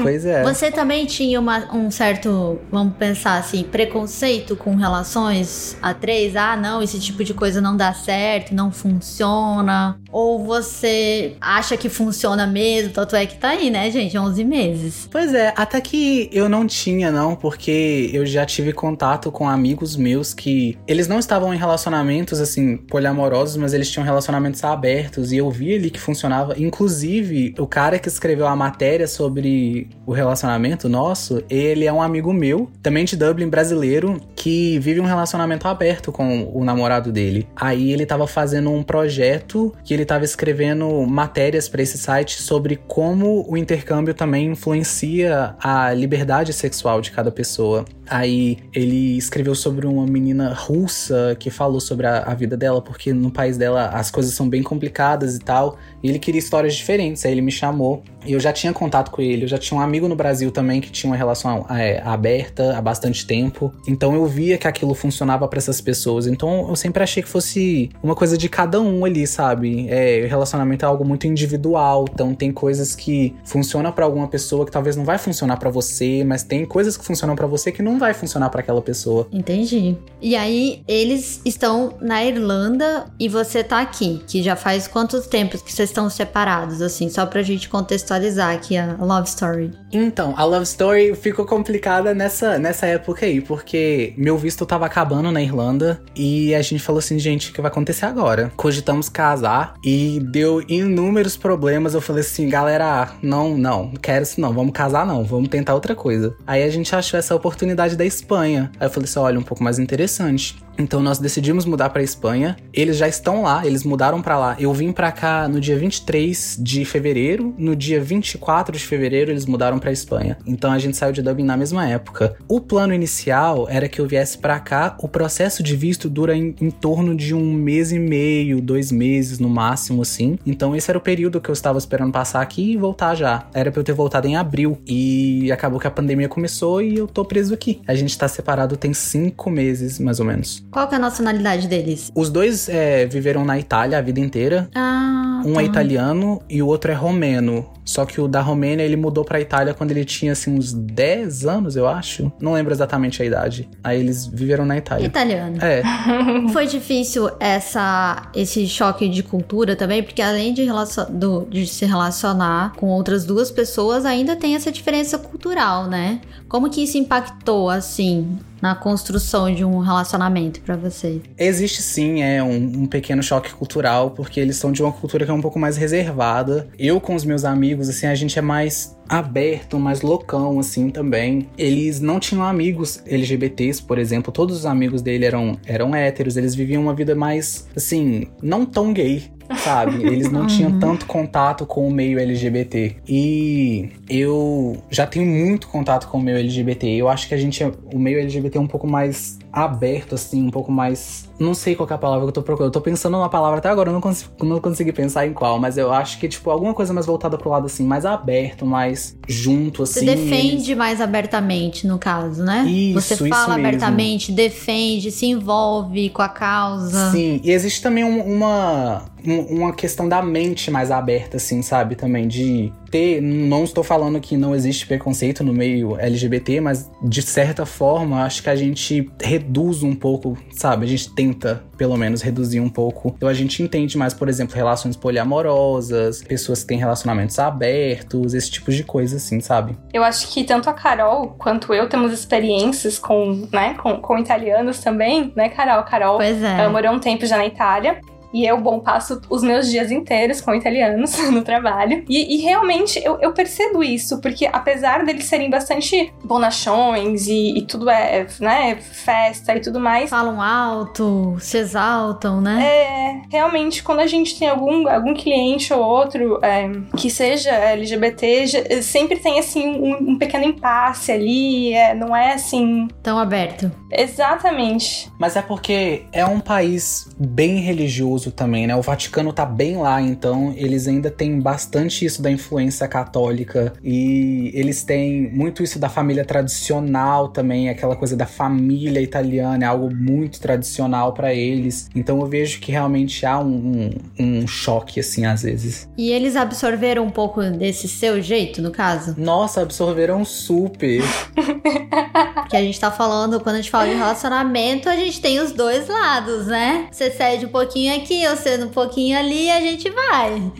[0.01, 0.43] Pois é.
[0.43, 6.36] Você também tinha uma, um certo, vamos pensar assim, preconceito com relações a três?
[6.36, 9.97] Ah, não, esse tipo de coisa não dá certo, não funciona.
[10.13, 12.93] Ou você acha que funciona mesmo?
[12.93, 14.15] Tanto é que tá aí, né, gente?
[14.15, 15.10] 11 meses.
[15.12, 19.95] Pois é, até que eu não tinha, não, porque eu já tive contato com amigos
[19.95, 25.38] meus que eles não estavam em relacionamentos, assim, poliamorosos, mas eles tinham relacionamentos abertos e
[25.38, 26.54] eu vi ali que funcionava.
[26.60, 32.32] Inclusive, o cara que escreveu a matéria sobre o relacionamento nosso, ele é um amigo
[32.32, 37.47] meu, também de Dublin, brasileiro, que vive um relacionamento aberto com o namorado dele.
[37.56, 42.76] Aí ele tava fazendo um projeto que ele tava escrevendo matérias para esse site sobre
[42.76, 47.86] como o intercâmbio também influencia a liberdade sexual de cada pessoa.
[48.10, 53.13] Aí ele escreveu sobre uma menina russa que falou sobre a, a, vida dela, porque
[53.13, 55.78] no país dela as coisas são bem complicadas e tal.
[56.02, 57.26] E ele queria histórias diferentes.
[57.26, 59.44] Aí ele me chamou e eu já tinha contato com ele.
[59.44, 62.82] Eu já tinha um amigo no Brasil também que tinha uma relação é, aberta há
[62.82, 63.74] bastante tempo.
[63.88, 66.28] Então eu via que aquilo funcionava para essas pessoas.
[66.28, 69.88] Então eu sempre achei que fosse uma coisa de cada um ali, sabe?
[69.89, 72.06] É, relacionamento é algo muito individual.
[72.12, 76.24] Então tem coisas que funcionam para alguma pessoa que talvez não vai funcionar para você,
[76.24, 79.27] mas tem coisas que funcionam para você que não vai funcionar para aquela pessoa.
[79.32, 79.97] Entendi.
[80.21, 85.62] E aí eles estão na Irlanda e você tá aqui, que já faz quantos tempos
[85.62, 89.71] que vocês estão separados assim, só pra gente contextualizar aqui a love story.
[89.91, 95.32] Então, a love story ficou complicada nessa nessa época aí, porque meu visto tava acabando
[95.32, 98.51] na Irlanda e a gente falou assim, gente, o que vai acontecer agora?
[98.56, 101.93] Cogitamos casar e deu inúmeros problemas.
[101.93, 105.73] Eu falei assim, galera, não, não, não quero isso não, vamos casar não, vamos tentar
[105.73, 106.36] outra coisa.
[106.45, 108.72] Aí a gente achou essa oportunidade da Espanha.
[108.80, 110.56] Aí eu falei assim, olha, um pouco mais interessante.
[110.78, 112.58] Então nós decidimos mudar para Espanha.
[112.74, 114.56] Eles já estão lá, eles mudaram para lá.
[114.60, 119.46] Eu vim para cá no dia 23 de fevereiro, no dia 24 de fevereiro eles
[119.46, 120.38] mudaram para Espanha.
[120.46, 122.36] Então a gente saiu de Dublin na mesma época.
[122.48, 124.98] O plano inicial era que eu viesse para cá.
[125.00, 129.40] O processo de visto dura em, em, torno de um mês e meio, dois meses
[129.40, 130.38] no máximo, assim.
[130.46, 133.48] Então esse era o período que eu estava esperando passar aqui e voltar já.
[133.54, 137.08] Era para eu ter voltado em abril e acabou que a pandemia começou e eu
[137.08, 137.82] tô preso aqui.
[137.88, 140.62] A gente tá separado tem cinco meses mais ou menos.
[140.74, 142.12] Qual que é a nacionalidade deles?
[142.16, 144.68] Os dois é, viveram na Itália a vida inteira.
[144.74, 145.62] Ah, um tá.
[145.62, 147.70] é italiano e o outro é romeno.
[147.86, 151.46] Só que o da Romênia ele mudou pra Itália quando ele tinha assim uns 10
[151.46, 152.32] anos, eu acho.
[152.40, 153.70] Não lembro exatamente a idade.
[153.84, 155.06] Aí eles viveram na Itália.
[155.06, 155.58] Italiano.
[155.62, 155.84] É.
[156.52, 160.66] Foi difícil essa, esse choque de cultura também, porque além de,
[161.12, 166.22] do, de se relacionar com outras duas pessoas, ainda tem essa diferença cultural, né?
[166.48, 171.21] Como que isso impactou, assim, na construção de um relacionamento para você?
[171.38, 175.32] Existe sim, é um, um, pequeno choque cultural, porque eles são de uma cultura que
[175.32, 176.69] é um pouco mais reservada.
[176.80, 181.49] Eu com os meus amigos, assim, a gente é mais aberto, mais loucão, assim, também.
[181.58, 184.32] Eles não tinham amigos LGBTs, por exemplo.
[184.32, 186.38] Todos os amigos dele eram, eram héteros.
[186.38, 190.03] Eles viviam uma vida mais, assim, não tão gay sabe?
[190.06, 190.79] Eles não tinham Uhum.
[190.79, 192.95] tanto contato com o meio LGBT.
[193.08, 196.88] E eu já tenho muito contato com o meio LGBT.
[196.88, 200.42] Eu acho que a gente, é, o meio LGBT é um pouco mais aberto, assim,
[200.48, 201.30] um pouco mais.
[201.39, 202.70] Não sei qual é a palavra que eu tô procurando.
[202.70, 205.60] Eu tô pensando numa palavra até agora, eu não, cons não consegui pensar em qual,
[205.60, 209.16] mas eu acho que, tipo, alguma coisa mais voltada pro lado, assim, mais aberto, mais
[209.28, 210.00] junto, assim.
[210.00, 212.66] Você defende mais abertamente, no caso, né?
[212.68, 213.68] Isso, Você isso fala mesmo.
[213.68, 217.12] abertamente, defende, se envolve com a causa.
[217.12, 221.96] Sim, e existe também um- uma, um- uma questão da mente mais aberta, assim, sabe?
[221.96, 223.19] Também de ter.
[223.19, 228.43] Não estou falando que não existe preconceito no meio LGBT, mas de certa forma, acho
[228.43, 230.86] que a gente reduz um pouco, sabe?
[230.86, 233.12] A gente tenta, pelo menos, reduzir um pouco.
[233.17, 238.51] Então a gente entende mais, por exemplo, relações poliamorosas, pessoas que têm relacionamentos abertos, esse
[238.51, 239.75] tipo de coisa, assim, sabe?
[239.91, 244.79] Eu acho que tanto a Carol quanto eu temos experiências com, né, com, com italianos
[244.79, 245.79] também, né, Carol?
[245.79, 246.67] A Carol Pois é.
[246.67, 247.99] morou um tempo já na Itália.
[248.34, 252.04] E eu, bom, passo os meus dias inteiros com italianos no trabalho.
[252.10, 257.62] E, e realmente eu, eu percebo isso, porque apesar deles serem bastante bonachões e, e
[257.62, 262.63] tudo é, né, festa e tudo mais, Falam alto, se exaltam, né?
[262.63, 268.48] é, realmente, quando a gente tem algum, algum cliente ou outro é, que seja LGBT,
[268.48, 272.88] já- sempre tem, assim, um, um pequeno impasse ali, é, não é assim...
[273.02, 273.72] Tão aberto.
[273.91, 275.12] Exatamente.
[275.19, 278.76] Mas é porque é um país bem religioso também, né?
[278.76, 284.52] O Vaticano tá bem lá, então eles ainda têm bastante isso da influência católica e
[284.54, 289.94] eles têm muito isso da família tradicional também, aquela coisa da família italiana, é algo
[289.94, 291.90] muito tradicional pra eles.
[291.96, 295.90] Então eu vejo que realmente há um, um, um choque, assim, às vezes.
[295.98, 299.16] E eles absorveram um pouco desse seu jeito, no caso?
[299.18, 301.02] Nossa, absorveram super.
[302.36, 305.52] Porque a gente tá falando, quando a gente fala de relacionamento, a gente tem os
[305.52, 306.88] dois lados, né?
[306.92, 310.52] Você cede um pouquinho aqui pouquinho, você um pouquinho ali a gente vai.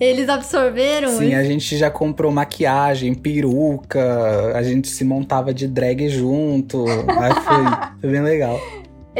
[0.00, 1.36] Eles absorveram Sim, isso.
[1.36, 6.84] a gente já comprou maquiagem, peruca, a gente se montava de drag junto.
[6.86, 8.58] Aí foi, foi bem legal.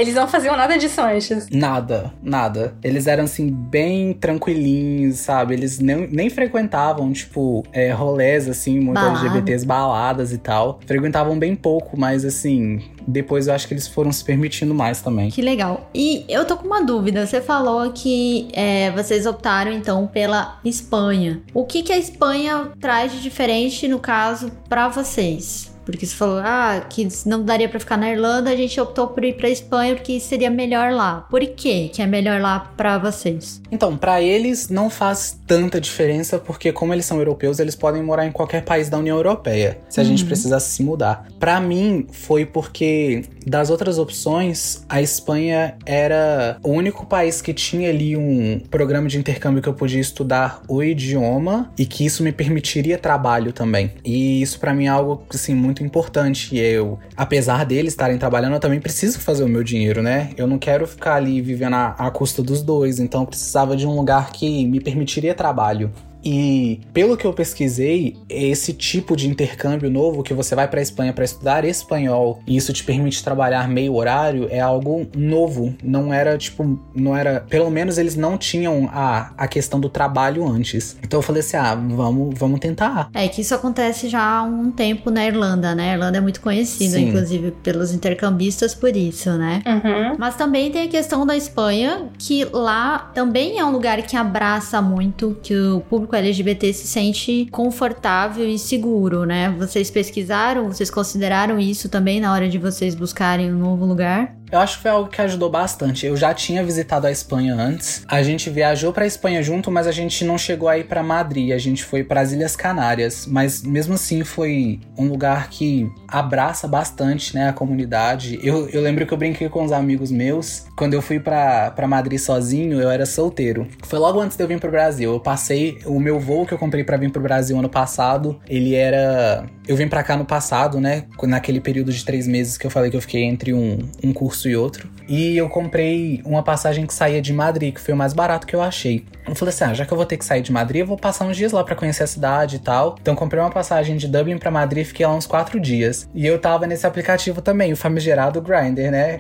[0.01, 1.49] Eles não faziam nada disso antes.
[1.51, 2.75] Nada, nada.
[2.83, 5.53] Eles eram assim, bem tranquilinhos, sabe?
[5.53, 9.27] Eles nem, nem frequentavam, tipo, é, rolés, assim, muito Balada.
[9.27, 10.81] LGBTs, baladas e tal.
[10.87, 15.31] Frequentavam bem pouco, mas assim, depois eu acho que eles foram se permitindo mais também.
[15.31, 15.91] Que legal.
[15.95, 17.27] E eu tô com uma dúvida.
[17.27, 21.43] Você falou que é, vocês optaram então pela Espanha.
[21.53, 25.70] O que, que a Espanha traz de diferente no caso pra vocês?
[25.85, 29.25] Porque você falou, ah, que não daria pra ficar na Irlanda, a gente optou por
[29.25, 31.27] ir pra Espanha porque seria melhor lá.
[31.31, 33.61] Por quê que é melhor lá pra vocês?
[33.71, 38.27] Então, pra eles não faz tanta diferença, porque como eles são europeus, eles podem morar
[38.27, 41.27] em qualquer país da União Europeia, se a gente precisasse se mudar.
[41.39, 47.89] Pra mim, foi porque das outras opções, a Espanha era o único país que tinha
[47.91, 52.33] ali um programa de intercâmbio que eu podia estudar o idioma e que isso me
[52.33, 53.93] permitiria trabalho também.
[54.05, 56.57] E isso pra mim é algo assim muito importante.
[56.57, 60.31] Eu, apesar deles estarem trabalhando, eu também preciso fazer o meu dinheiro, né?
[60.37, 63.87] Eu não quero ficar ali vivendo à, à custa dos dois, então eu precisava de
[63.87, 65.91] um lugar que me permitiria trabalho.
[66.25, 71.13] E pelo que eu pesquisei, esse tipo de intercâmbio novo que você vai para Espanha
[71.13, 75.75] para estudar espanhol e isso te permite trabalhar meio horário é algo novo.
[75.83, 80.47] Não era tipo, não era, pelo menos eles não tinham a, a questão do trabalho
[80.47, 80.97] antes.
[81.03, 83.11] Então eu falei assim: "Ah, vamos, vamos tentar".
[83.15, 85.91] É que isso acontece já há um tempo na Irlanda, né?
[85.91, 87.09] A Irlanda é muito conhecida, Sim.
[87.09, 89.63] inclusive, pelos intercambistas por isso, né?
[89.67, 90.17] Uhum.
[90.19, 94.81] Mas também tem a questão da Espanha, que lá também é um lugar que abraça
[94.83, 99.51] muito, que o público LGBT se sente confortável e seguro, né?
[99.59, 104.40] Vocês pesquisaram, vocês consideraram isso também na hora de vocês buscarem um novo lugar?
[104.51, 106.07] Eu acho que foi algo que ajudou bastante.
[106.07, 108.05] Eu já tinha visitado a Espanha antes.
[108.09, 111.53] A gente viajou pra Espanha junto, mas a gente não chegou aí pra Madrid.
[111.53, 113.27] A gente foi para as Ilhas Canárias.
[113.27, 118.39] Mas mesmo assim foi um lugar que abraça bastante, né, a comunidade.
[118.43, 120.65] Eu, eu lembro que eu brinquei com os amigos meus.
[120.77, 123.69] Quando eu fui pra Madrid sozinho, eu era solteiro.
[123.85, 125.13] Foi logo antes de eu vir pro Brasil.
[125.13, 128.41] Eu passei o meu voo que eu comprei pra vir pro Brasil ano passado.
[128.49, 131.05] Ele era eu vim pra cá no passado, né?
[131.23, 134.40] Naquele período de três meses que eu falei que eu fiquei entre um, um curso
[134.49, 134.89] e outro.
[135.09, 138.55] E eu comprei uma passagem que saía de Madrid, que foi o mais barato que
[138.55, 139.05] eu achei.
[139.27, 140.97] Eu falei assim: ah, já que eu vou ter que sair de Madrid, eu vou
[140.97, 142.97] passar uns dias lá pra conhecer a cidade e tal.
[143.01, 146.09] Então comprei uma passagem de Dublin pra Madrid e fiquei lá uns quatro dias.
[146.15, 149.19] E eu tava nesse aplicativo também, o famigerado Grindr, né?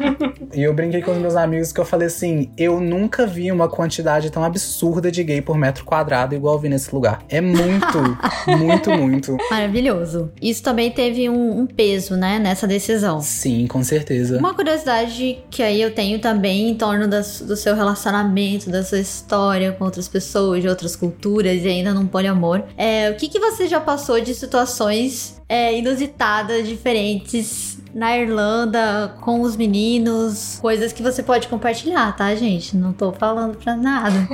[0.54, 3.68] e eu brinquei com os meus amigos que eu falei assim: eu nunca vi uma
[3.68, 7.22] quantidade tão absurda de gay por metro quadrado igual eu vi nesse lugar.
[7.28, 7.98] É muito,
[8.58, 9.36] muito, muito.
[9.50, 10.30] Maravilhoso.
[10.40, 13.20] Isso também teve um, um peso, né, nessa decisão.
[13.20, 14.40] Sim, com certeza.
[14.52, 18.98] Uma curiosidade que aí eu tenho também em torno das- do seu relacionamento, da sua
[18.98, 22.62] história com outras pessoas, de outras culturas e ainda num poliamor.
[22.76, 29.40] É, o que, que você já passou de situações é, inusitadas, diferentes na Irlanda, com
[29.40, 30.58] os meninos?
[30.60, 32.76] Coisas que você pode compartilhar, tá, gente?
[32.76, 34.16] Não tô falando pra nada.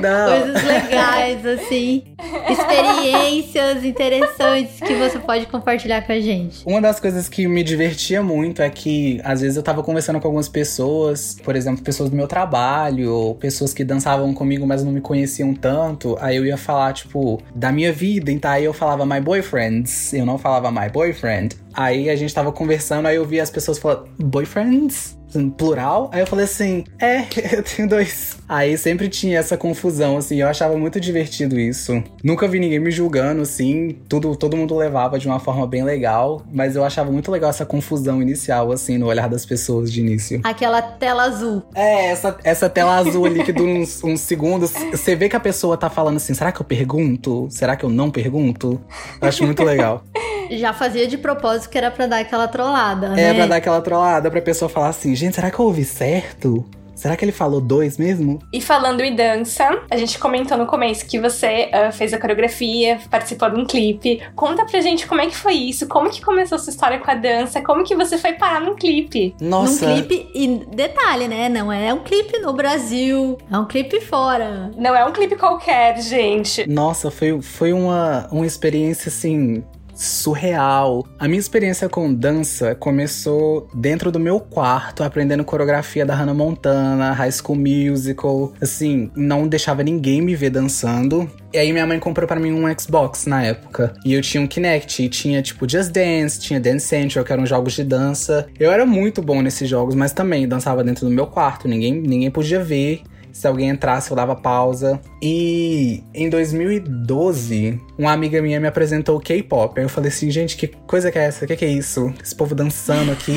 [0.00, 0.40] Não.
[0.40, 2.04] Coisas legais, assim.
[2.48, 6.62] Experiências interessantes que você pode compartilhar com a gente.
[6.66, 10.28] Uma das coisas que me divertia muito é que, às vezes, eu tava conversando com
[10.28, 15.00] algumas pessoas, por exemplo, pessoas do meu trabalho, pessoas que dançavam comigo, mas não me
[15.00, 16.16] conheciam tanto.
[16.20, 20.24] Aí eu ia falar, tipo, da minha vida, então aí eu falava my boyfriends, eu
[20.24, 21.56] não falava my boyfriend.
[21.74, 25.17] Aí a gente tava conversando, aí eu vi as pessoas falando, boyfriends?
[25.34, 26.10] Em Plural?
[26.12, 27.20] Aí eu falei assim, é,
[27.52, 28.36] eu tenho dois.
[28.48, 32.02] Aí sempre tinha essa confusão, assim, eu achava muito divertido isso.
[32.24, 36.42] Nunca vi ninguém me julgando, assim, tudo, todo mundo levava de uma forma bem legal,
[36.50, 40.40] mas eu achava muito legal essa confusão inicial, assim, no olhar das pessoas de início.
[40.44, 41.62] Aquela tela azul.
[41.74, 45.40] É, essa, essa tela azul ali que dura uns, uns segundos, você vê que a
[45.40, 47.48] pessoa tá falando assim, será que eu pergunto?
[47.50, 48.80] Será que eu não pergunto?
[49.20, 50.02] Eu acho muito legal.
[50.50, 53.22] Já fazia de propósito que era pra dar aquela trollada, né?
[53.22, 56.64] É pra dar aquela trollada pra pessoa falar assim, gente, será que eu ouvi certo?
[56.98, 58.40] Será que ele falou dois mesmo?
[58.52, 62.98] E falando em dança, a gente comentou no começo que você ah, fez a coreografia,
[63.08, 64.20] participou de um clipe.
[64.34, 67.14] Conta pra gente como é que foi isso, como que começou sua história com a
[67.14, 69.32] dança, como que você foi parar num clipe.
[69.40, 69.86] Nossa.
[69.86, 71.48] Num clipe, e detalhe, né?
[71.48, 74.72] Não é um clipe no Brasil, é um clipe fora.
[74.76, 76.68] Não é um clipe qualquer, gente.
[76.68, 79.62] Nossa, foi, foi uma, uma experiência assim.
[79.98, 81.04] Surreal.
[81.18, 87.12] A minha experiência com dança começou dentro do meu quarto, aprendendo coreografia da Hannah Montana,
[87.12, 88.52] High School Musical.
[88.60, 91.28] Assim, não deixava ninguém me ver dançando.
[91.52, 93.94] E aí minha mãe comprou para mim um Xbox na época.
[94.04, 97.44] E eu tinha um Kinect, e tinha tipo Just Dance, tinha Dance Central, que eram
[97.44, 98.46] jogos de dança.
[98.58, 102.30] Eu era muito bom nesses jogos, mas também dançava dentro do meu quarto, ninguém, ninguém
[102.30, 103.02] podia ver.
[103.32, 105.00] Se alguém entrasse, eu dava pausa.
[105.22, 109.78] E em 2012, uma amiga minha me apresentou o K-pop.
[109.78, 111.44] Aí eu falei assim, gente, que coisa que é essa?
[111.44, 112.12] O que, que é isso?
[112.22, 113.34] Esse povo dançando aqui.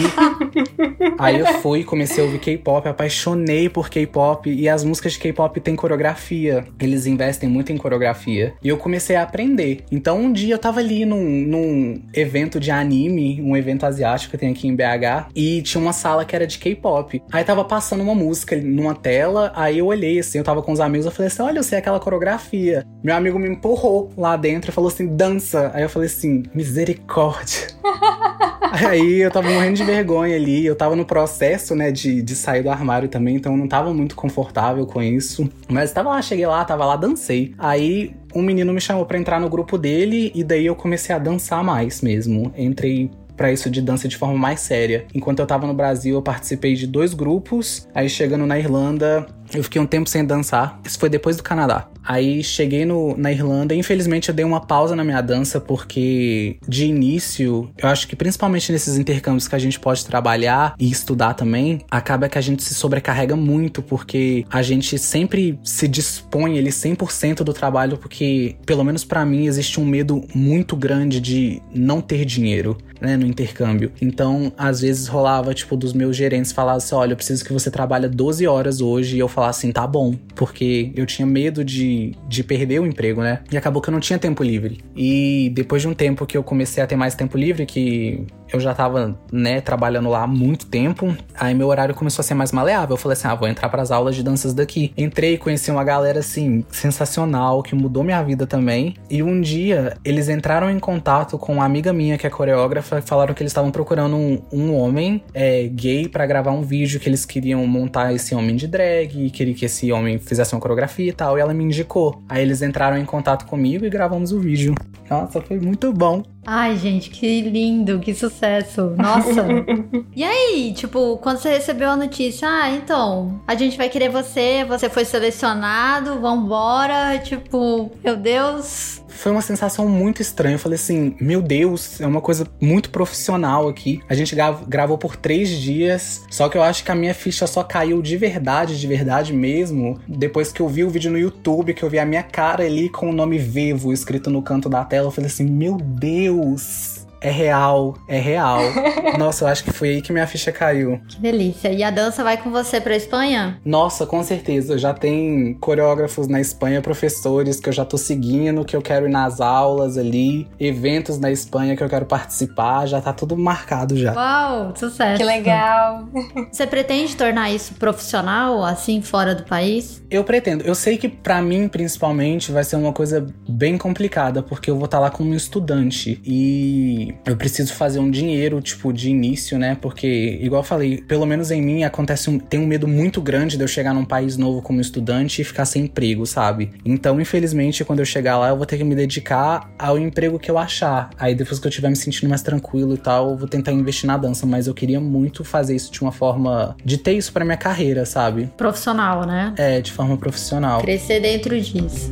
[1.18, 4.50] Aí eu fui, comecei a ouvir K-pop, apaixonei por K-pop.
[4.50, 6.66] E as músicas de K-pop têm coreografia.
[6.80, 8.54] Eles investem muito em coreografia.
[8.64, 9.84] E eu comecei a aprender.
[9.92, 14.38] Então um dia eu tava ali num, num evento de anime, um evento asiático que
[14.38, 15.30] tem aqui em BH.
[15.36, 17.22] E tinha uma sala que era de K-pop.
[17.32, 19.52] Aí tava passando uma música numa tela.
[19.56, 21.78] Aí eu olhei assim, eu tava com os amigos, eu falei assim: olha, eu sei
[21.78, 22.86] aquela coreografia.
[23.04, 25.72] Meu amigo me empurrou lá dentro e falou assim: dança.
[25.74, 27.68] Aí eu falei assim: misericórdia.
[28.72, 32.64] Aí eu tava morrendo de vergonha ali, eu tava no processo, né, de, de sair
[32.64, 35.50] do armário também, então eu não tava muito confortável com isso.
[35.68, 37.54] Mas tava lá, cheguei lá, tava lá, dancei.
[37.58, 41.20] Aí um menino me chamou para entrar no grupo dele e daí eu comecei a
[41.20, 42.54] dançar mais mesmo.
[42.58, 43.12] Entrei
[43.42, 45.06] para isso de dança de forma mais séria.
[45.16, 47.88] Enquanto eu tava no Brasil, eu participei de dois grupos.
[47.94, 50.80] Aí chegando na Irlanda, eu fiquei um tempo sem dançar.
[50.86, 51.88] Isso foi depois do Canadá.
[52.04, 56.58] Aí cheguei no, na Irlanda e infelizmente eu dei uma pausa na minha dança porque
[56.68, 61.36] de início, eu acho que principalmente nesses intercâmbios que a gente pode trabalhar e estudar
[61.36, 66.70] também, acaba que a gente se sobrecarrega muito porque a gente sempre se dispõe ele
[66.70, 72.02] 100% do trabalho porque pelo menos para mim existe um medo muito grande de não
[72.02, 73.92] ter dinheiro, né, no intercâmbio.
[74.02, 77.70] Então, às vezes rolava tipo dos meus gerentes falar assim, olha, eu preciso que você
[77.70, 82.16] trabalhe 12 horas hoje e eu falar assim, tá bom, porque eu tinha medo de,
[82.28, 83.40] de perder o emprego, né?
[83.52, 84.84] E acabou que eu não tinha tempo livre.
[84.96, 88.60] E depois de um tempo que eu comecei a ter mais tempo livre, que eu
[88.60, 92.52] já tava, né, trabalhando lá há muito tempo, aí meu horário começou a ser mais
[92.52, 92.94] maleável.
[92.94, 94.94] Eu falei assim: ah, vou entrar para as aulas de danças daqui.
[94.98, 98.96] Entrei, conheci uma galera assim, sensacional, que mudou minha vida também.
[99.10, 103.02] E um dia eles entraram em contato com uma amiga minha que é coreógrafa e
[103.02, 107.08] falaram que eles estavam procurando um, um homem é, gay para gravar um vídeo que
[107.08, 111.14] eles queriam montar esse homem de drag, queria que esse homem fizesse uma coreografia e
[111.14, 111.38] tal.
[111.38, 112.22] E ela me indicou.
[112.28, 114.76] Aí eles entraram em contato comigo e gravamos o vídeo.
[115.10, 116.24] Nossa, foi muito bom.
[116.46, 118.94] Ai, gente, que lindo, que sucesso.
[118.98, 119.46] Nossa.
[120.16, 124.64] e aí, tipo, quando você recebeu a notícia, ah, então, a gente vai querer você,
[124.64, 129.01] você foi selecionado, vambora, tipo, meu Deus.
[129.12, 130.56] Foi uma sensação muito estranha.
[130.56, 134.02] Eu falei assim, meu Deus, é uma coisa muito profissional aqui.
[134.10, 134.36] A gente
[134.68, 138.18] gravou por três dias, só que eu acho que a minha ficha só caiu de
[138.18, 142.00] verdade, de verdade mesmo, depois que eu vi o vídeo no YouTube, que eu vi
[142.00, 145.08] a minha cara ali com o nome Vevo escrito no canto da tela.
[145.08, 148.60] Eu falei assim, meu Deus é real, é real.
[149.18, 151.00] Nossa, eu acho que foi aí que minha ficha caiu.
[151.08, 151.72] Que delícia.
[151.72, 153.60] E a dança vai com você pra Espanha?
[153.64, 154.78] Nossa, com certeza.
[154.78, 159.12] Já tem coreógrafos na Espanha, professores que eu já tô seguindo, que eu quero ir
[159.12, 164.14] nas aulas ali, eventos na Espanha que eu quero participar, já tá tudo marcado já.
[164.14, 165.18] Uau, sucesso.
[165.18, 166.08] Que legal.
[166.52, 170.02] Você pretende tornar isso profissional, assim, fora do país?
[170.10, 170.64] Eu pretendo.
[170.64, 174.86] Eu sei que para mim, principalmente, vai ser uma coisa bem complicada, porque eu vou
[174.86, 179.78] estar tá lá como estudante e eu preciso fazer um dinheiro, tipo, de início, né?
[179.80, 183.58] Porque, igual eu falei, pelo menos em mim acontece um, tem um medo muito grande
[183.58, 186.72] de eu chegar num país novo como estudante e ficar sem emprego, sabe?
[186.86, 190.50] Então, infelizmente, quando eu chegar lá, eu vou ter que me dedicar ao emprego que
[190.50, 191.10] eu achar.
[191.18, 194.08] Aí depois que eu estiver me sentindo mais tranquilo e tal, eu vou tentar investir
[194.08, 197.44] na dança, mas eu queria muito fazer isso de uma forma de ter isso para
[197.44, 198.50] minha carreira, sabe?
[198.58, 199.54] Profissional, né?
[199.58, 200.82] É, de forma profissional.
[200.82, 202.10] Crescer dentro disso.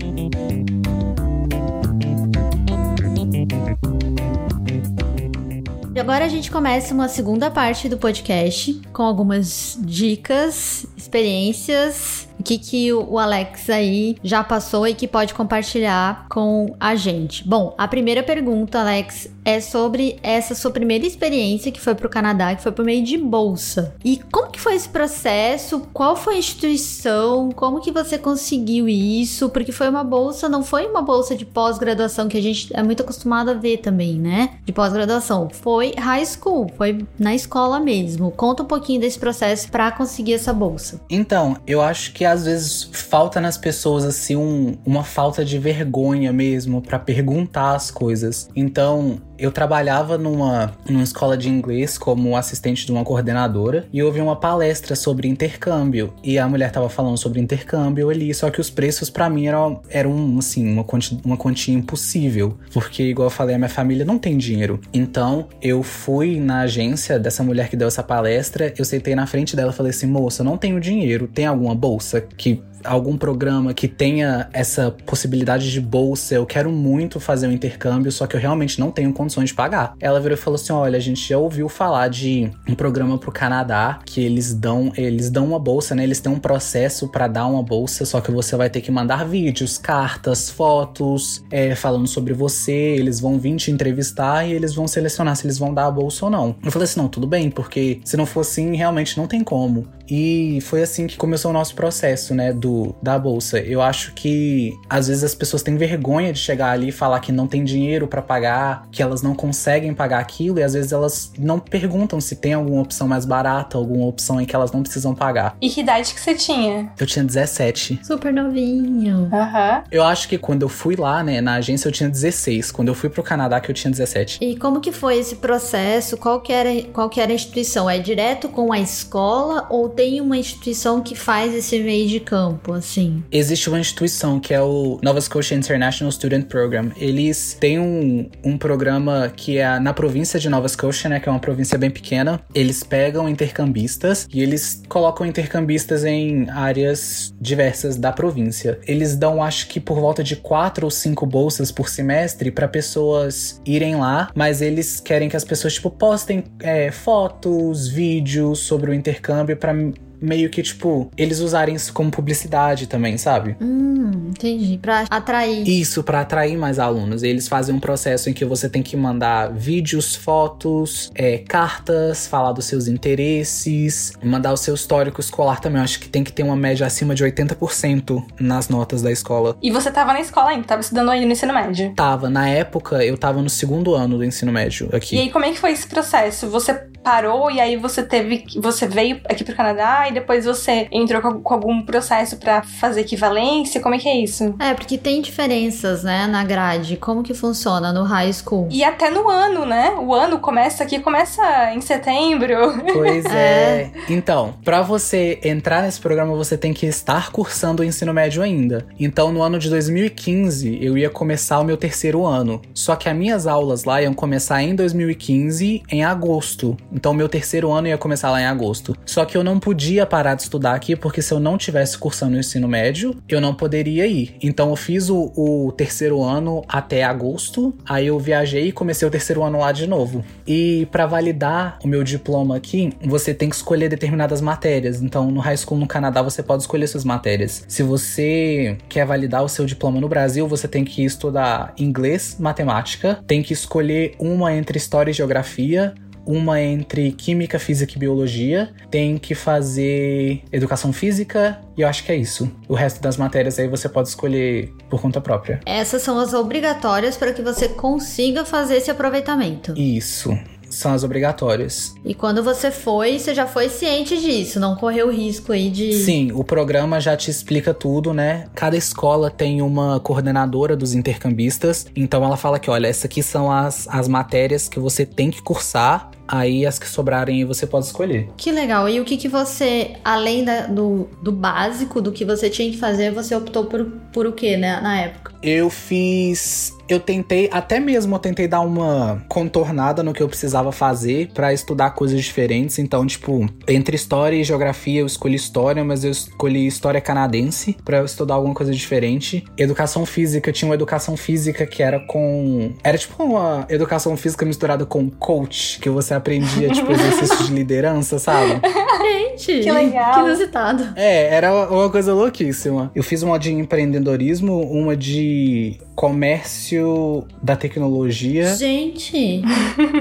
[5.99, 12.43] E agora a gente começa uma segunda parte do podcast com algumas dicas, experiências o
[12.43, 17.47] que, que o Alex aí já passou e que pode compartilhar com a gente.
[17.47, 22.09] Bom, a primeira pergunta, Alex, é sobre essa sua primeira experiência que foi para o
[22.09, 23.95] Canadá, que foi por meio de bolsa.
[24.05, 25.81] E como que foi esse processo?
[25.91, 27.51] Qual foi a instituição?
[27.51, 29.49] Como que você conseguiu isso?
[29.49, 33.03] Porque foi uma bolsa, não foi uma bolsa de pós-graduação que a gente é muito
[33.03, 34.51] acostumado a ver também, né?
[34.65, 35.49] De pós-graduação.
[35.51, 38.31] Foi high school, foi na escola mesmo.
[38.31, 41.01] Conta um pouquinho desse processo para conseguir essa bolsa.
[41.09, 46.31] Então, eu acho que às vezes falta nas pessoas assim um, uma falta de vergonha
[46.31, 48.49] mesmo para perguntar as coisas.
[48.55, 54.19] Então, eu trabalhava numa, numa escola de inglês como assistente de uma coordenadora e houve
[54.19, 56.13] uma palestra sobre intercâmbio.
[56.23, 59.81] E a mulher tava falando sobre intercâmbio ali, só que os preços para mim eram,
[59.89, 62.57] eram assim, uma quantia, uma quantia impossível.
[62.73, 64.79] Porque, igual eu falei, a minha família não tem dinheiro.
[64.93, 69.55] Então, eu fui na agência dessa mulher que deu essa palestra, eu sentei na frente
[69.55, 73.87] dela e falei assim: moça, não tenho dinheiro, tem alguma bolsa que algum programa que
[73.87, 78.79] tenha essa possibilidade de bolsa, eu quero muito fazer um intercâmbio, só que eu realmente
[78.79, 79.93] não tenho condições de pagar.
[79.99, 83.31] Ela virou e falou assim: "Olha, a gente já ouviu falar de um programa pro
[83.31, 86.03] Canadá que eles dão, eles dão uma bolsa, né?
[86.03, 89.25] Eles têm um processo para dar uma bolsa, só que você vai ter que mandar
[89.25, 94.87] vídeos, cartas, fotos, é, falando sobre você, eles vão vir te entrevistar e eles vão
[94.87, 96.55] selecionar se eles vão dar a bolsa ou não".
[96.63, 99.87] Eu falei assim: "Não, tudo bem, porque se não for assim, realmente não tem como".
[100.09, 102.68] E foi assim que começou o nosso processo, né, do
[103.01, 103.59] da bolsa.
[103.59, 107.31] Eu acho que às vezes as pessoas têm vergonha de chegar ali e falar que
[107.31, 111.31] não tem dinheiro para pagar, que elas não conseguem pagar aquilo e às vezes elas
[111.37, 115.13] não perguntam se tem alguma opção mais barata, alguma opção em que elas não precisam
[115.13, 115.55] pagar.
[115.61, 116.91] E que idade que você tinha?
[116.99, 117.99] Eu tinha 17.
[118.03, 119.29] Super novinho.
[119.31, 119.83] Aham.
[119.91, 122.71] Eu acho que quando eu fui lá, né, na agência eu tinha 16.
[122.71, 124.39] Quando eu fui pro Canadá que eu tinha 17.
[124.41, 126.17] E como que foi esse processo?
[126.17, 127.89] Qual que era, qual que era a instituição?
[127.89, 132.58] É direto com a escola ou tem uma instituição que faz esse meio de campo,
[132.73, 133.23] assim?
[133.31, 136.91] Existe uma instituição que é o Nova Scotia International Student Program.
[136.97, 141.31] Eles têm um, um programa que é na província de Nova Scotia, né, que é
[141.31, 142.41] uma província bem pequena.
[142.53, 148.79] Eles pegam intercambistas e eles colocam intercambistas em áreas diversas da província.
[148.85, 153.61] Eles dão, acho que por volta de quatro ou cinco bolsas por semestre para pessoas
[153.65, 158.93] irem lá, mas eles querem que as pessoas tipo postem é, fotos, vídeos sobre o
[158.93, 159.73] intercâmbio para
[160.21, 163.55] meio que, tipo, eles usarem isso como publicidade também, sabe?
[163.61, 164.77] Hum, entendi.
[164.77, 165.67] Pra atrair.
[165.67, 167.23] Isso, pra atrair mais alunos.
[167.23, 172.51] Eles fazem um processo em que você tem que mandar vídeos, fotos, é, cartas, falar
[172.51, 175.79] dos seus interesses, mandar o seu histórico escolar também.
[175.79, 179.57] Eu acho que tem que ter uma média acima de 80% nas notas da escola.
[179.61, 181.93] E você tava na escola ainda, tava estudando aí no ensino médio.
[181.95, 185.15] Tava, na época, eu tava no segundo ano do ensino médio aqui.
[185.15, 186.47] E aí, como é que foi esse processo?
[186.49, 188.45] Você parou e aí você teve.
[188.57, 193.01] Você veio aqui pro Canadá e depois você entrou com, com algum processo pra fazer
[193.01, 193.81] equivalência?
[193.81, 194.55] Como é que é isso?
[194.59, 196.97] É, porque tem diferenças, né, na grade.
[196.97, 198.67] Como que funciona no high school?
[198.71, 199.95] E até no ano, né?
[199.99, 202.55] O ano começa aqui, começa em setembro.
[202.93, 203.91] Pois é.
[204.09, 208.85] Então, pra você entrar nesse programa, você tem que estar cursando o ensino médio ainda.
[208.99, 212.61] Então, no ano de 2015, eu ia começar o meu terceiro ano.
[212.73, 216.77] Só que as minhas aulas lá iam começar em 2015, em agosto.
[216.91, 218.95] Então, meu terceiro ano ia começar lá em agosto.
[219.05, 222.35] Só que eu não podia parar de estudar aqui, porque se eu não tivesse cursando
[222.35, 224.35] o ensino médio, eu não poderia ir.
[224.41, 227.73] Então, eu fiz o, o terceiro ano até agosto.
[227.87, 230.23] Aí eu viajei e comecei o terceiro ano lá de novo.
[230.47, 235.01] E para validar o meu diploma aqui, você tem que escolher determinadas matérias.
[235.01, 237.63] Então, no high school no Canadá, você pode escolher suas matérias.
[237.67, 243.19] Se você quer validar o seu diploma no Brasil, você tem que estudar inglês, matemática,
[243.27, 245.93] tem que escolher uma entre história e geografia,
[246.25, 252.11] uma entre química, física e biologia, tem que fazer educação física e eu acho que
[252.11, 252.51] é isso.
[252.67, 255.59] O resto das matérias aí você pode escolher por conta própria.
[255.65, 259.73] Essas são as obrigatórias para que você consiga fazer esse aproveitamento.
[259.77, 260.37] Isso.
[260.69, 261.95] São as obrigatórias.
[262.05, 265.93] E quando você foi, você já foi ciente disso, não correu risco aí de.
[265.93, 268.45] Sim, o programa já te explica tudo, né?
[268.55, 271.87] Cada escola tem uma coordenadora dos intercambistas.
[271.95, 275.41] Então ela fala que, olha, essas aqui são as, as matérias que você tem que
[275.41, 276.11] cursar.
[276.31, 278.29] Aí as que sobrarem você pode escolher.
[278.37, 278.87] Que legal.
[278.87, 282.77] E o que, que você, além da- do, do básico, do que você tinha que
[282.77, 285.33] fazer, você optou por, por o que, né, na época?
[285.41, 286.71] Eu fiz.
[286.89, 291.53] Eu tentei, até mesmo eu tentei dar uma contornada no que eu precisava fazer pra
[291.53, 292.79] estudar coisas diferentes.
[292.79, 297.97] Então, tipo, entre história e geografia eu escolhi história, mas eu escolhi história canadense pra
[297.97, 299.45] eu estudar alguma coisa diferente.
[299.55, 302.73] Educação física, tinha uma educação física que era com.
[302.83, 308.17] Era tipo uma educação física misturada com coach, que você aprendia, tipo, exercícios de liderança,
[308.17, 308.59] sabe?
[309.01, 310.13] Gente, Que legal.
[310.13, 310.87] Que inusitado.
[310.95, 312.91] É, era uma coisa louquíssima.
[312.93, 318.55] Eu fiz uma de empreendedorismo, uma de comércio da tecnologia.
[318.55, 319.41] Gente,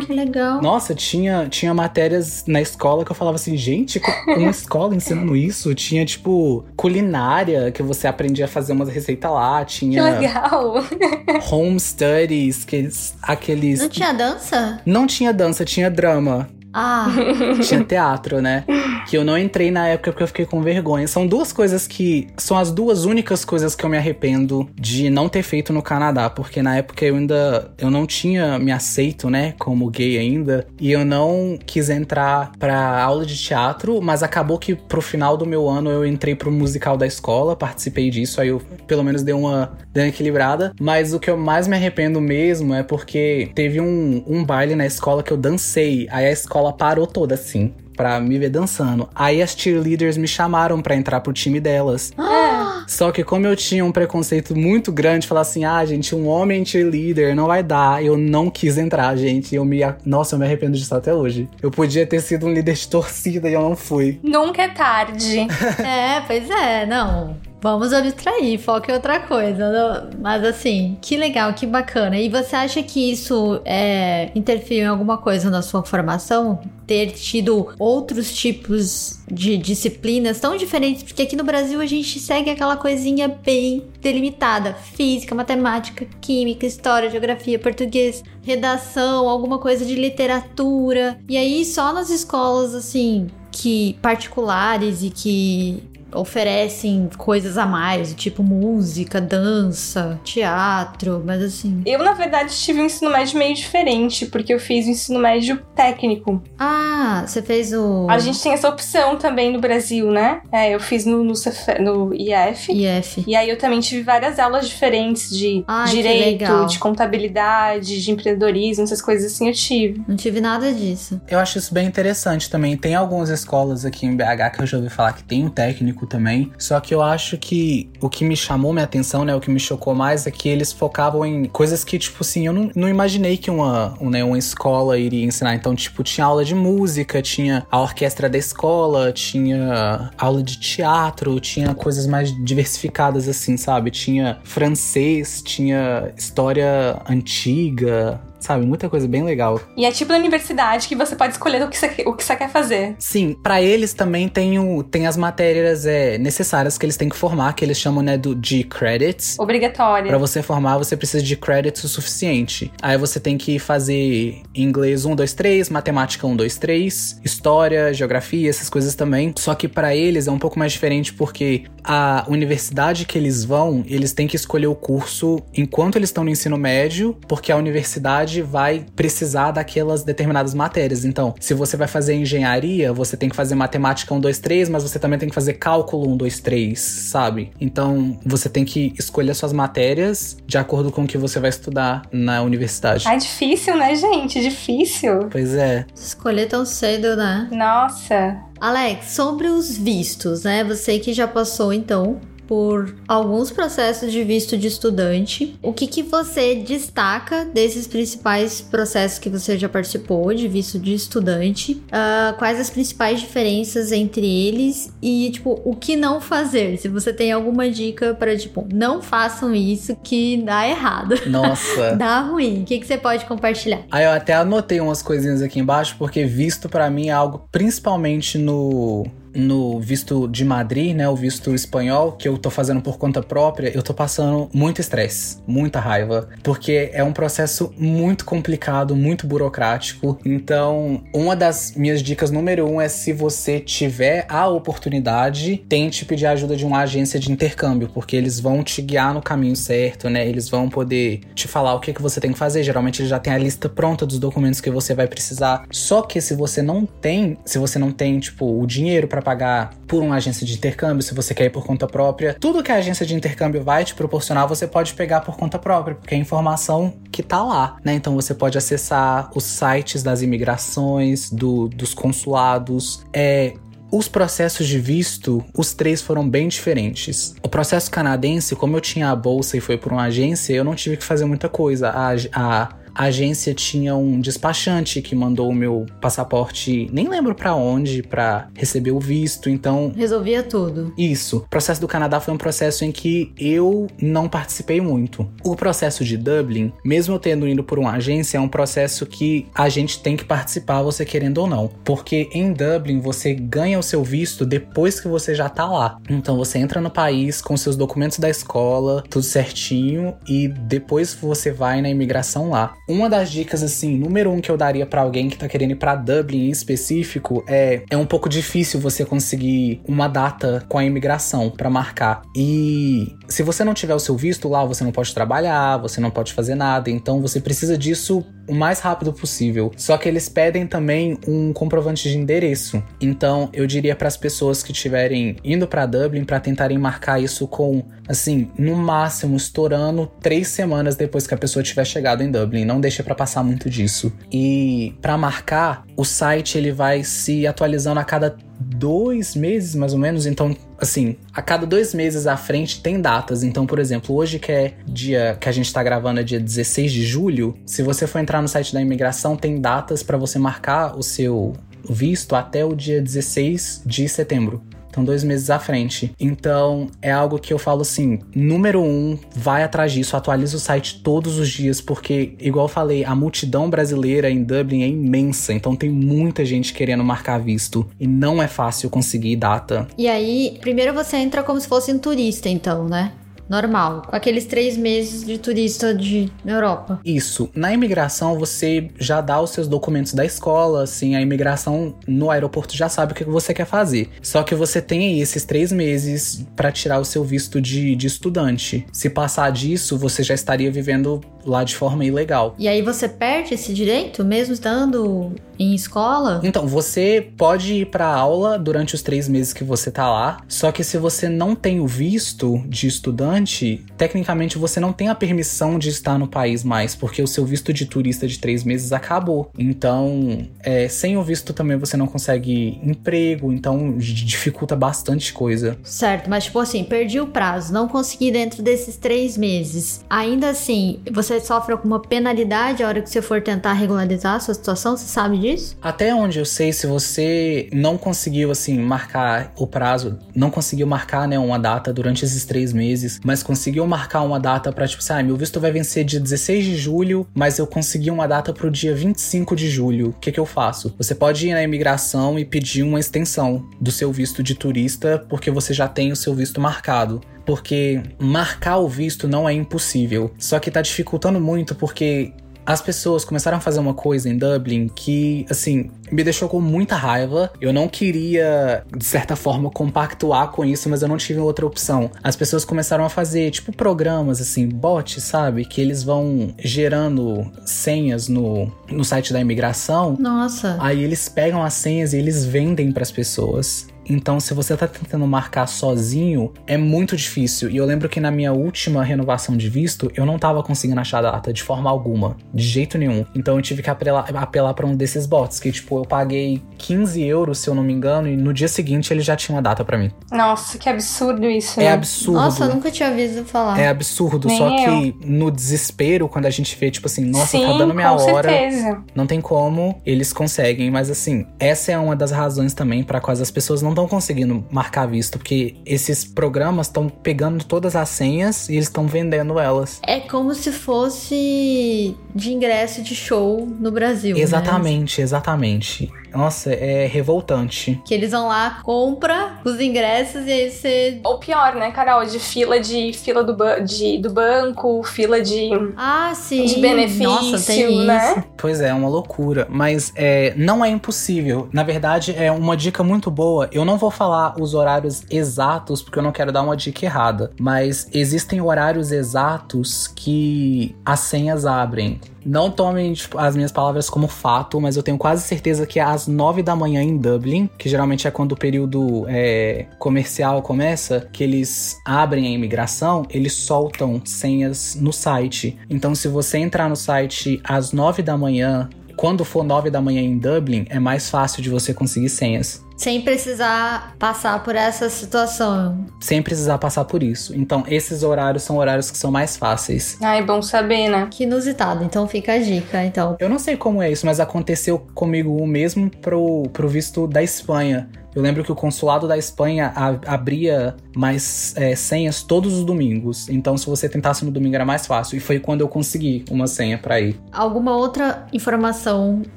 [0.06, 0.60] que legal.
[0.62, 4.00] Nossa, tinha, tinha matérias na escola que eu falava assim, gente,
[4.36, 5.74] uma escola ensinando isso.
[5.74, 9.64] Tinha, tipo, culinária, que você aprendia a fazer umas receitas lá.
[9.64, 10.74] Que Tinha legal.
[11.50, 13.80] home studies, que eles- aqueles.
[13.80, 14.80] Não tinha dança?
[14.86, 16.48] Não tinha dança, tinha drama.
[16.72, 17.08] Ah,
[17.62, 18.64] Tinha teatro, né?
[19.08, 21.08] que eu não entrei na época porque eu fiquei com vergonha.
[21.08, 25.30] São duas coisas que são as duas únicas coisas que eu me arrependo de não
[25.30, 29.54] ter feito no Canadá, porque na época eu ainda eu não tinha me aceito, né,
[29.58, 34.74] como gay ainda, e eu não quis entrar pra aula de teatro, mas acabou que
[34.74, 38.60] pro final do meu ano eu entrei pro musical da escola, participei disso, aí eu
[38.86, 42.74] pelo menos dei uma, dei uma equilibrada, mas o que eu mais me arrependo mesmo
[42.74, 47.06] é porque teve um, um baile na escola que eu dancei, aí a escola parou
[47.06, 49.08] toda assim pra me ver dançando.
[49.12, 52.12] Aí as cheerleaders me chamaram pra entrar pro time delas.
[52.86, 56.64] Só que como eu tinha um preconceito muito grande, falar assim, ah, gente, um homem
[56.64, 58.02] cheerleader não vai dar.
[58.02, 59.54] Eu não quis entrar, gente.
[59.54, 61.48] Eu me, nossa, eu me arrependo disso até hoje.
[61.60, 64.20] Eu podia ter sido um líder de torcida e eu não fui.
[64.22, 65.48] Nunca é tarde.
[65.78, 67.36] É, pois é, não.
[67.60, 69.70] Vamos abstrair, foco em outra coisa.
[69.72, 72.16] não- Mas assim, que legal, que bacana.
[72.18, 76.60] E você acha que isso é, interferiu em alguma coisa na sua formação?
[76.86, 81.02] Ter tido outros tipos de disciplinas tão diferentes?
[81.02, 87.10] Porque aqui no Brasil a gente segue aquela coisinha bem delimitada: física, matemática, química, história,
[87.10, 91.18] geografia, português, redação, alguma coisa de literatura.
[91.28, 95.82] E aí, só nas escolas, assim, que particulares e que
[96.12, 101.82] oferecem coisas a mais, tipo música, dança, teatro, mas assim.
[101.84, 105.60] Eu, na verdade, tive um ensino médio meio diferente, porque eu fiz o ensino médio
[105.74, 106.42] técnico.
[106.58, 110.40] Ah, você fez o A gente tem essa opção também no Brasil, né?
[110.52, 112.72] É, eu fiz no, no, Cefe- no IF.
[112.72, 113.24] IF.
[113.26, 118.84] E aí eu também tive várias aulas diferentes de Ai, direito, de contabilidade, de empreendedorismo,
[118.84, 120.02] essas coisas assim eu tive.
[120.06, 121.20] Não tive nada disso.
[121.28, 122.76] Eu acho isso bem interessante também.
[122.76, 125.97] Tem algumas escolas aqui em BH que eu já ouvi falar que tem um técnico
[126.06, 126.52] também.
[126.58, 129.34] Só que eu acho que o que me chamou minha atenção, né?
[129.34, 132.52] O que me chocou mais é que eles focavam em coisas que, tipo assim, eu
[132.52, 135.54] não, não imaginei que uma, um, né, uma escola iria ensinar.
[135.54, 141.38] Então, tipo, tinha aula de música, tinha a orquestra da escola, tinha aula de teatro,
[141.40, 143.90] tinha coisas mais diversificadas, assim, sabe?
[143.90, 148.66] Tinha francês, tinha história antiga, sabe?
[148.66, 149.60] Muita coisa bem legal.
[149.76, 152.36] E é tipo na universidade que você pode escolher o que você, o que você
[152.36, 152.96] quer fazer.
[152.98, 157.16] Sim, pra eles também tem, o, tem as matérias é, necessárias que eles têm que
[157.16, 159.38] formar, que eles chamam né, do, de credits.
[159.38, 160.08] Obrigatória.
[160.08, 162.72] Pra você formar, você precisa de credits o suficiente.
[162.82, 168.48] Aí você tem que fazer inglês 1, 2, 3, matemática 1, 2, 3, história, geografia,
[168.48, 169.32] essas coisas também.
[169.36, 173.82] Só que pra eles é um pouco mais diferente porque a universidade que eles vão,
[173.86, 178.27] eles têm que escolher o curso enquanto eles estão no ensino médio, porque a universidade
[178.42, 181.04] vai precisar daquelas determinadas matérias.
[181.04, 184.82] Então, se você vai fazer engenharia, você tem que fazer matemática 1, 2, 3, mas
[184.82, 187.50] você também tem que fazer cálculo 1, 2, 3, sabe?
[187.60, 192.02] Então, você tem que escolher suas matérias de acordo com o que você vai estudar
[192.12, 193.04] na universidade.
[193.06, 194.40] Ah, difícil, né, gente?
[194.40, 195.28] Difícil.
[195.30, 195.86] Pois é.
[195.94, 197.48] Escolher tão cedo, né?
[197.50, 198.36] Nossa.
[198.60, 200.64] Alex, sobre os vistos, né?
[200.64, 205.56] Você que já passou então por alguns processos de visto de estudante.
[205.62, 210.94] O que, que você destaca desses principais processos que você já participou de visto de
[210.94, 211.82] estudante?
[211.92, 216.78] Ah, quais as principais diferenças entre eles e, tipo, o que não fazer?
[216.78, 221.94] Se você tem alguma dica para, tipo, não façam isso que dá errado, Nossa.
[221.96, 222.62] dá ruim.
[222.62, 223.82] O que, que você pode compartilhar?
[223.90, 228.38] Aí eu até anotei umas coisinhas aqui embaixo, porque visto pra mim é algo principalmente
[228.38, 229.04] no
[229.34, 233.70] no visto de Madrid, né, o visto espanhol, que eu tô fazendo por conta própria,
[233.74, 240.18] eu tô passando muito estresse, muita raiva, porque é um processo muito complicado, muito burocrático.
[240.24, 246.26] Então, uma das minhas dicas número um é se você tiver a oportunidade, tente pedir
[246.26, 250.26] ajuda de uma agência de intercâmbio, porque eles vão te guiar no caminho certo, né?
[250.26, 252.62] Eles vão poder te falar o que, que você tem que fazer.
[252.62, 255.64] Geralmente eles já tem a lista pronta dos documentos que você vai precisar.
[255.70, 259.74] Só que se você não tem, se você não tem, tipo, o dinheiro para pagar
[259.86, 262.76] por uma agência de intercâmbio, se você quer ir por conta própria, tudo que a
[262.76, 266.94] agência de intercâmbio vai te proporcionar, você pode pegar por conta própria, porque é informação
[267.12, 267.92] que tá lá, né?
[267.92, 273.52] Então você pode acessar os sites das imigrações, do, dos consulados, é,
[273.90, 277.34] os processos de visto, os três foram bem diferentes.
[277.42, 280.74] O processo canadense, como eu tinha a bolsa e foi por uma agência, eu não
[280.74, 281.90] tive que fazer muita coisa.
[281.90, 287.54] A, a, a agência tinha um despachante que mandou o meu passaporte, nem lembro pra
[287.54, 289.48] onde, pra receber o visto.
[289.48, 290.92] Então, Resolvia tudo.
[290.96, 291.38] isso.
[291.38, 295.28] O processo do Canadá foi um processo em que eu não participei muito.
[295.44, 299.46] O processo de Dublin, mesmo eu tendo ido por uma agência, é um processo que
[299.54, 301.70] a gente tem que participar, você querendo ou não.
[301.84, 305.98] Porque em Dublin você ganha o seu visto depois que você já tá lá.
[306.08, 311.50] Então você entra no país com seus documentos da escola, tudo certinho, e depois você
[311.50, 312.74] vai na imigração lá.
[312.88, 315.76] Uma das dicas, assim, número um que eu daria para alguém que tá querendo ir
[315.76, 320.84] pra Dublin em específico é é um pouco difícil você conseguir uma data com a
[320.84, 322.22] imigração para marcar.
[322.34, 326.10] E se você não tiver o seu visto lá, você não pode trabalhar, você não
[326.10, 326.90] pode fazer nada.
[326.90, 329.70] Então você precisa disso o mais rápido possível.
[329.76, 332.82] Só que eles pedem também um comprovante de endereço.
[333.00, 337.46] Então eu diria para as pessoas que estiverem indo para Dublin para tentarem marcar isso
[337.46, 342.64] com, assim, no máximo estourando três semanas depois que a pessoa tiver chegado em Dublin.
[342.64, 344.12] Não deixe para passar muito disso.
[344.32, 349.98] E para marcar, o site ele vai se atualizando a cada dois meses, mais ou
[349.98, 350.26] menos.
[350.26, 353.42] Então, assim, a cada dois meses à frente tem datas.
[353.42, 356.92] Então, por exemplo, hoje que é dia que a gente tá gravando é dia 16
[356.92, 360.96] de julho, se você for entrar no site da imigração, tem datas para você marcar
[360.96, 361.54] o seu
[361.88, 364.62] visto até o dia 16 de setembro.
[364.98, 366.12] Então, dois meses à frente.
[366.18, 371.00] Então, é algo que eu falo assim: número um, vai atrás disso, atualiza o site
[371.02, 375.52] todos os dias, porque, igual eu falei, a multidão brasileira em Dublin é imensa.
[375.52, 379.86] Então, tem muita gente querendo marcar visto e não é fácil conseguir data.
[379.96, 383.12] E aí, primeiro você entra como se fosse um turista, então, né?
[383.48, 387.00] Normal, com aqueles três meses de turista de Europa.
[387.04, 387.50] Isso.
[387.54, 392.76] Na imigração, você já dá os seus documentos da escola, assim, a imigração no aeroporto
[392.76, 394.10] já sabe o que você quer fazer.
[394.22, 398.06] Só que você tem aí esses três meses para tirar o seu visto de, de
[398.06, 398.86] estudante.
[398.92, 402.54] Se passar disso, você já estaria vivendo lá de forma ilegal.
[402.58, 406.40] E aí você perde esse direito, mesmo estando em escola?
[406.44, 410.70] Então, você pode ir para aula durante os três meses que você tá lá, só
[410.70, 415.78] que se você não tem o visto de estudante, tecnicamente você não tem a permissão
[415.78, 419.50] de estar no país mais, porque o seu visto de turista de três meses acabou.
[419.58, 425.76] Então, é, sem o visto também você não consegue emprego, então dificulta bastante coisa.
[425.82, 430.04] Certo, mas tipo assim, perdi o prazo, não consegui dentro desses três meses.
[430.08, 434.54] Ainda assim, você sofre alguma penalidade a hora que você for tentar regularizar a sua
[434.54, 434.96] situação?
[434.96, 435.76] Você sabe disso?
[435.82, 441.28] Até onde eu sei, se você não conseguiu, assim, marcar o prazo, não conseguiu marcar,
[441.28, 445.12] né, uma data durante esses três meses, mas conseguiu marcar uma data pra, tipo, assim,
[445.12, 448.70] ah, meu visto vai vencer dia 16 de julho, mas eu consegui uma data pro
[448.70, 450.08] dia 25 de julho.
[450.10, 450.94] O que que eu faço?
[450.98, 455.50] Você pode ir na imigração e pedir uma extensão do seu visto de turista, porque
[455.50, 460.30] você já tem o seu visto marcado porque marcar o visto não é impossível.
[460.38, 462.34] Só que tá dificultando muito porque
[462.66, 466.94] as pessoas começaram a fazer uma coisa em Dublin que, assim, me deixou com muita
[466.94, 467.50] raiva.
[467.58, 472.10] Eu não queria, de certa forma, compactuar com isso, mas eu não tive outra opção.
[472.22, 475.64] As pessoas começaram a fazer, tipo, programas, assim, bots, sabe?
[475.64, 480.18] Que eles vão gerando senhas no, no site da imigração.
[480.20, 480.76] Nossa.
[480.78, 483.86] Aí eles pegam as senhas e eles vendem para as pessoas.
[484.08, 487.70] Então, se você tá tentando marcar sozinho, é muito difícil.
[487.70, 491.22] E eu lembro que na minha última renovação de visto, eu não tava conseguindo achar
[491.22, 493.24] data de forma alguma, de jeito nenhum.
[493.34, 497.22] Então eu tive que apelar, apelar para um desses bots, que tipo, eu paguei 15
[497.24, 499.84] euros, se eu não me engano, e no dia seguinte ele já tinha uma data
[499.84, 500.10] para mim.
[500.30, 501.80] Nossa, que absurdo isso.
[501.80, 501.92] É né?
[501.92, 502.40] absurdo.
[502.40, 503.78] Nossa, eu nunca tinha ouvido falar.
[503.78, 504.84] É absurdo, Nem só eu.
[504.84, 508.32] que no desespero, quando a gente vê, tipo assim, nossa, Sim, tá dando minha com
[508.32, 508.48] hora.
[508.48, 509.02] certeza.
[509.14, 513.40] Não tem como, eles conseguem, mas assim, essa é uma das razões também para quais
[513.40, 518.68] as pessoas não estão conseguindo marcar visto, porque esses programas estão pegando todas as senhas
[518.68, 520.00] e eles estão vendendo elas.
[520.06, 524.36] É como se fosse de ingresso de show no Brasil.
[524.36, 524.42] né?
[524.42, 526.10] Exatamente, exatamente.
[526.32, 528.00] Nossa, é revoltante.
[528.04, 531.20] Que eles vão lá, compra os ingressos e aí você.
[531.24, 532.24] Ou pior, né, Carol?
[532.24, 536.64] De fila de fila do, ba- de, do banco, fila de, Ah, sim.
[536.64, 538.32] de benefício, Nossa, tem né?
[538.32, 538.44] isso.
[538.56, 539.66] Pois é, é uma loucura.
[539.70, 541.68] Mas é, não é impossível.
[541.72, 543.68] Na verdade, é uma dica muito boa.
[543.72, 547.52] Eu não vou falar os horários exatos, porque eu não quero dar uma dica errada.
[547.58, 552.20] Mas existem horários exatos que as senhas abrem.
[552.48, 556.02] Não tomem tipo, as minhas palavras como fato, mas eu tenho quase certeza que é
[556.02, 561.28] às 9 da manhã em Dublin, que geralmente é quando o período é, comercial começa,
[561.30, 565.78] que eles abrem a imigração, eles soltam senhas no site.
[565.90, 570.22] Então, se você entrar no site às 9 da manhã, quando for 9 da manhã
[570.22, 572.82] em Dublin, é mais fácil de você conseguir senhas.
[572.98, 576.04] Sem precisar passar por essa situação.
[576.20, 577.54] Sem precisar passar por isso.
[577.54, 580.18] Então, esses horários são horários que são mais fáceis.
[580.20, 581.28] Ai, bom saber, né?
[581.30, 582.02] Que inusitado.
[582.02, 583.04] Então fica a dica.
[583.04, 587.28] Então, Eu não sei como é isso, mas aconteceu comigo o mesmo pro, pro visto
[587.28, 588.10] da Espanha.
[588.38, 589.92] Eu lembro que o consulado da Espanha
[590.24, 593.48] abria mais é, senhas todos os domingos.
[593.48, 595.36] Então, se você tentasse no domingo, era mais fácil.
[595.36, 597.34] E foi quando eu consegui uma senha pra ir.
[597.52, 599.42] alguma outra informação,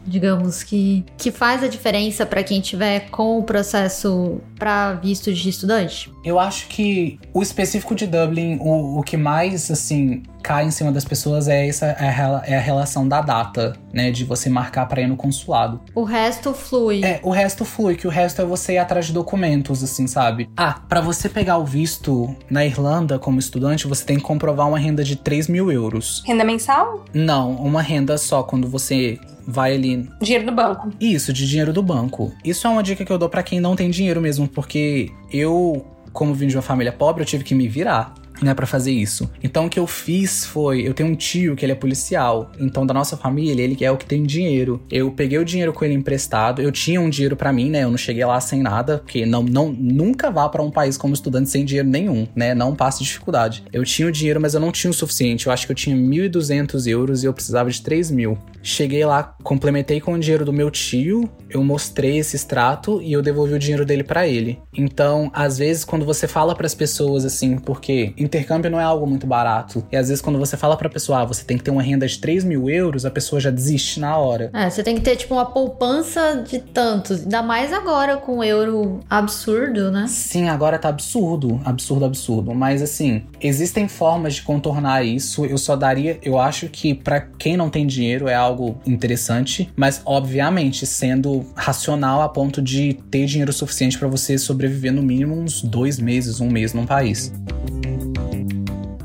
[0.04, 5.48] digamos, que, que faz a diferença para quem tiver com o processo para visto de
[5.48, 6.12] estudante?
[6.24, 10.92] Eu acho que o específico de Dublin, o, o que mais, assim, cai em cima
[10.92, 14.12] das pessoas é essa é a, é a relação da data, né?
[14.12, 15.82] De você marcar pra ir no consulado.
[15.96, 17.04] O resto flui.
[17.04, 20.50] É, o resto flui, que o resto é você ir atrás de documentos, assim, sabe?
[20.56, 24.80] Ah, pra você pegar o visto na Irlanda como estudante, você tem que comprovar uma
[24.80, 26.24] renda de 3 mil euros.
[26.26, 27.06] Renda mensal?
[27.14, 30.10] Não, uma renda só quando você vai ali.
[30.22, 30.90] Dinheiro do banco.
[31.00, 32.32] Isso, de dinheiro do banco.
[32.44, 35.86] Isso é uma dica que eu dou pra quem não tem dinheiro mesmo, porque eu,
[36.14, 39.30] como vim de uma família pobre, eu tive que me virar né, para fazer isso.
[39.44, 42.86] Então o que eu fiz foi, eu tenho um tio que ele é policial, então
[42.86, 44.82] da nossa família ele é o que tem dinheiro.
[44.90, 47.84] Eu peguei o dinheiro com ele emprestado, eu tinha um dinheiro para mim, né?
[47.84, 51.14] Eu não cheguei lá sem nada, porque não, não nunca vá para um país como
[51.14, 52.54] estudante sem dinheiro nenhum, né?
[52.54, 53.64] Não passe dificuldade.
[53.72, 55.48] Eu tinha o dinheiro, mas eu não tinha o suficiente.
[55.48, 58.38] Eu acho que eu tinha 1.200 euros e eu precisava de 3 mil.
[58.64, 63.22] Cheguei lá, complementei com o dinheiro do meu tio, eu mostrei esse extrato e eu
[63.22, 64.60] devolvi o dinheiro dele para ele.
[64.74, 69.06] Então, às vezes, quando você fala para as pessoas assim, porque intercâmbio não é algo
[69.06, 71.72] muito barato, e às vezes, quando você fala pra pessoa, ah, você tem que ter
[71.72, 74.50] uma renda de 3 mil euros, a pessoa já desiste na hora.
[74.54, 77.24] É, você tem que ter, tipo, uma poupança de tantos.
[77.24, 80.06] Ainda mais agora com o euro absurdo, né?
[80.08, 82.54] Sim, agora tá absurdo, absurdo, absurdo.
[82.54, 85.46] Mas assim, existem formas de contornar isso.
[85.46, 90.02] Eu só daria, eu acho que para quem não tem dinheiro é algo interessante, mas
[90.06, 95.62] obviamente sendo racional a ponto de ter dinheiro suficiente para você sobreviver no mínimo uns
[95.62, 97.32] dois meses, um mês num país.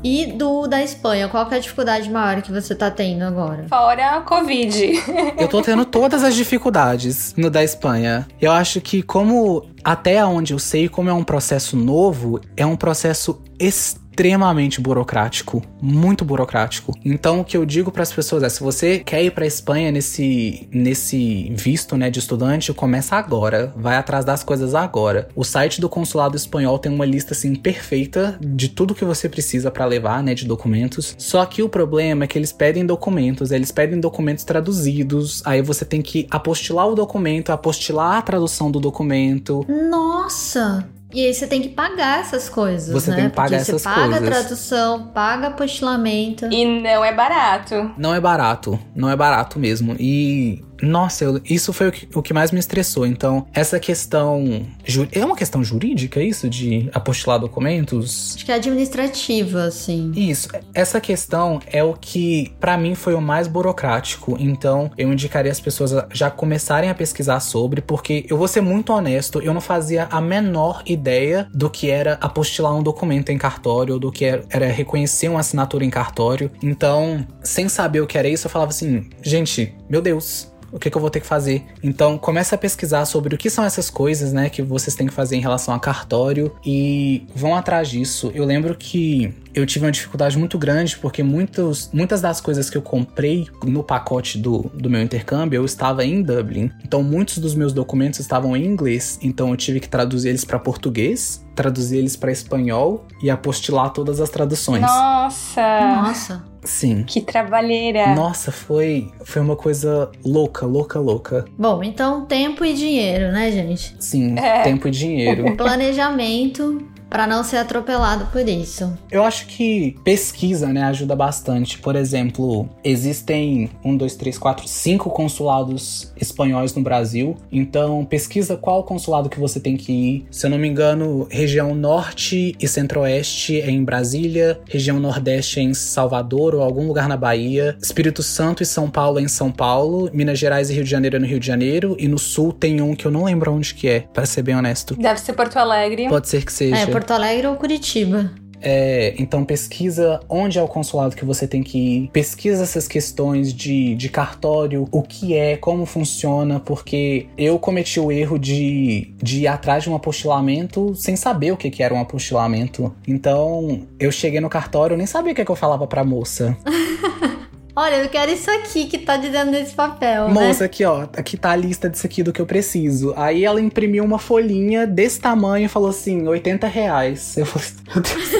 [0.09, 3.65] E do da Espanha, qual que é a dificuldade maior que você tá tendo agora?
[3.67, 4.93] Fora a Covid.
[5.37, 8.25] Eu tô tendo todas as dificuldades no da Espanha.
[8.39, 12.77] Eu acho que como até onde eu sei, como é um processo novo, é um
[12.77, 16.91] processo extremamente extremamente burocrático, muito burocrático.
[17.05, 19.91] Então o que eu digo para as pessoas é, se você quer ir para Espanha
[19.91, 25.27] nesse nesse visto, né, de estudante, começa agora, vai atrás das coisas agora.
[25.35, 29.69] O site do consulado espanhol tem uma lista assim perfeita de tudo que você precisa
[29.69, 31.13] para levar, né, de documentos.
[31.19, 35.85] Só que o problema é que eles pedem documentos, eles pedem documentos traduzidos, aí você
[35.85, 39.63] tem que apostilar o documento, apostilar a tradução do documento.
[39.69, 40.96] Nossa!
[41.13, 43.15] E aí você tem que pagar essas coisas, Você né?
[43.17, 44.27] tem que pagar Porque essas você paga coisas.
[44.27, 46.45] a tradução, paga apostilamento.
[46.51, 47.91] E não é barato.
[47.97, 49.95] Não é barato, não é barato mesmo.
[49.99, 53.05] E nossa, eu- isso foi o que, o que mais me estressou.
[53.05, 54.65] Então, essa questão.
[55.11, 58.35] É uma questão jurídica isso de apostilar documentos?
[58.35, 60.11] Acho que é administrativa, assim.
[60.15, 64.35] Isso, essa questão é o que pra mim foi o mais burocrático.
[64.39, 68.61] Então, eu indicaria as pessoas a já começarem a pesquisar sobre, porque eu vou ser
[68.61, 73.37] muito honesto, eu não fazia a menor ideia do que era apostilar um documento em
[73.37, 76.51] cartório, ou do que era, era reconhecer uma assinatura em cartório.
[76.61, 80.89] Então, sem saber o que era isso, eu falava assim, gente, meu Deus, o que,
[80.89, 81.63] que eu vou ter que fazer?
[81.81, 85.13] Então, começa a pesquisar sobre o que são essas coisas, né, que vocês têm que
[85.13, 88.31] fazer em relação a cartório e vão atrás disso.
[88.33, 92.77] Eu lembro que eu tive uma dificuldade muito grande porque muitos, muitas das coisas que
[92.77, 96.71] eu comprei no pacote do, do meu intercâmbio eu estava em Dublin.
[96.83, 100.59] Então, muitos dos meus documentos estavam em inglês, então eu tive que traduzir eles para
[100.59, 104.81] português, traduzir eles para espanhol e apostilar todas as traduções.
[104.81, 105.79] Nossa!
[106.03, 106.43] Nossa.
[106.63, 107.03] Sim.
[107.03, 108.13] Que trabalheira.
[108.13, 111.45] Nossa, foi, foi uma coisa louca, louca, louca.
[111.57, 113.95] Bom, então tempo e dinheiro, né, gente?
[113.99, 114.63] Sim, É.
[114.63, 115.55] tempo e dinheiro.
[115.57, 118.97] Planejamento pra não ser atropelado por isso.
[119.11, 121.79] Eu acho que pesquisa, né, ajuda bastante.
[121.79, 127.35] Por exemplo, existem um, dois, três, quatro, cinco consulados espanhóis no Brasil.
[127.51, 130.25] Então, pesquisa qual consulado que você tem que ir.
[130.31, 135.63] Se eu não me engano, região norte e centro-oeste é em Brasília, região nordeste é
[135.63, 139.51] em Salvador ou algum lugar na Bahia, Espírito Santo e São Paulo é em São
[139.51, 142.51] Paulo, Minas Gerais e Rio de Janeiro é no Rio de Janeiro e no sul
[142.51, 144.95] tem um que eu não lembro onde que é, para ser bem honesto.
[144.95, 146.07] Deve ser Porto Alegre.
[146.09, 146.75] Pode ser que seja.
[146.77, 148.31] É, Porto Alegre ou Curitiba.
[148.61, 153.53] É, então pesquisa onde é o consulado que você tem que ir, pesquisa essas questões
[153.53, 159.41] de, de cartório, o que é, como funciona, porque eu cometi o erro de, de
[159.41, 162.93] ir atrás de um apostilamento sem saber o que, que era um apostilamento.
[163.07, 166.57] Então eu cheguei no cartório, nem sabia o que, que eu falava pra moça.
[167.79, 170.47] Olha, eu quero isso aqui que tá dizendo nesse papel, né?
[170.47, 173.13] Moça, aqui ó, aqui tá a lista disso aqui do que eu preciso.
[173.15, 177.37] Aí ela imprimiu uma folhinha desse tamanho e falou assim: 80 reais.
[177.37, 178.36] Eu falei, meu Deus.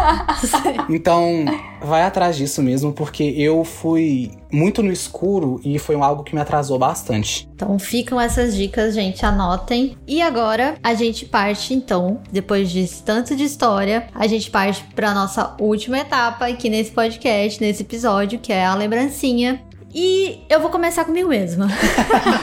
[0.88, 1.44] então,
[1.82, 6.40] vai atrás disso mesmo, porque eu fui muito no escuro e foi algo que me
[6.40, 7.48] atrasou bastante.
[7.54, 9.96] Então ficam essas dicas, gente, anotem.
[10.06, 15.14] E agora a gente parte, então, depois de tanto de história, a gente parte para
[15.14, 19.62] nossa última etapa aqui nesse podcast, nesse episódio, que é a lembrancinha.
[19.94, 21.68] E eu vou começar comigo mesma.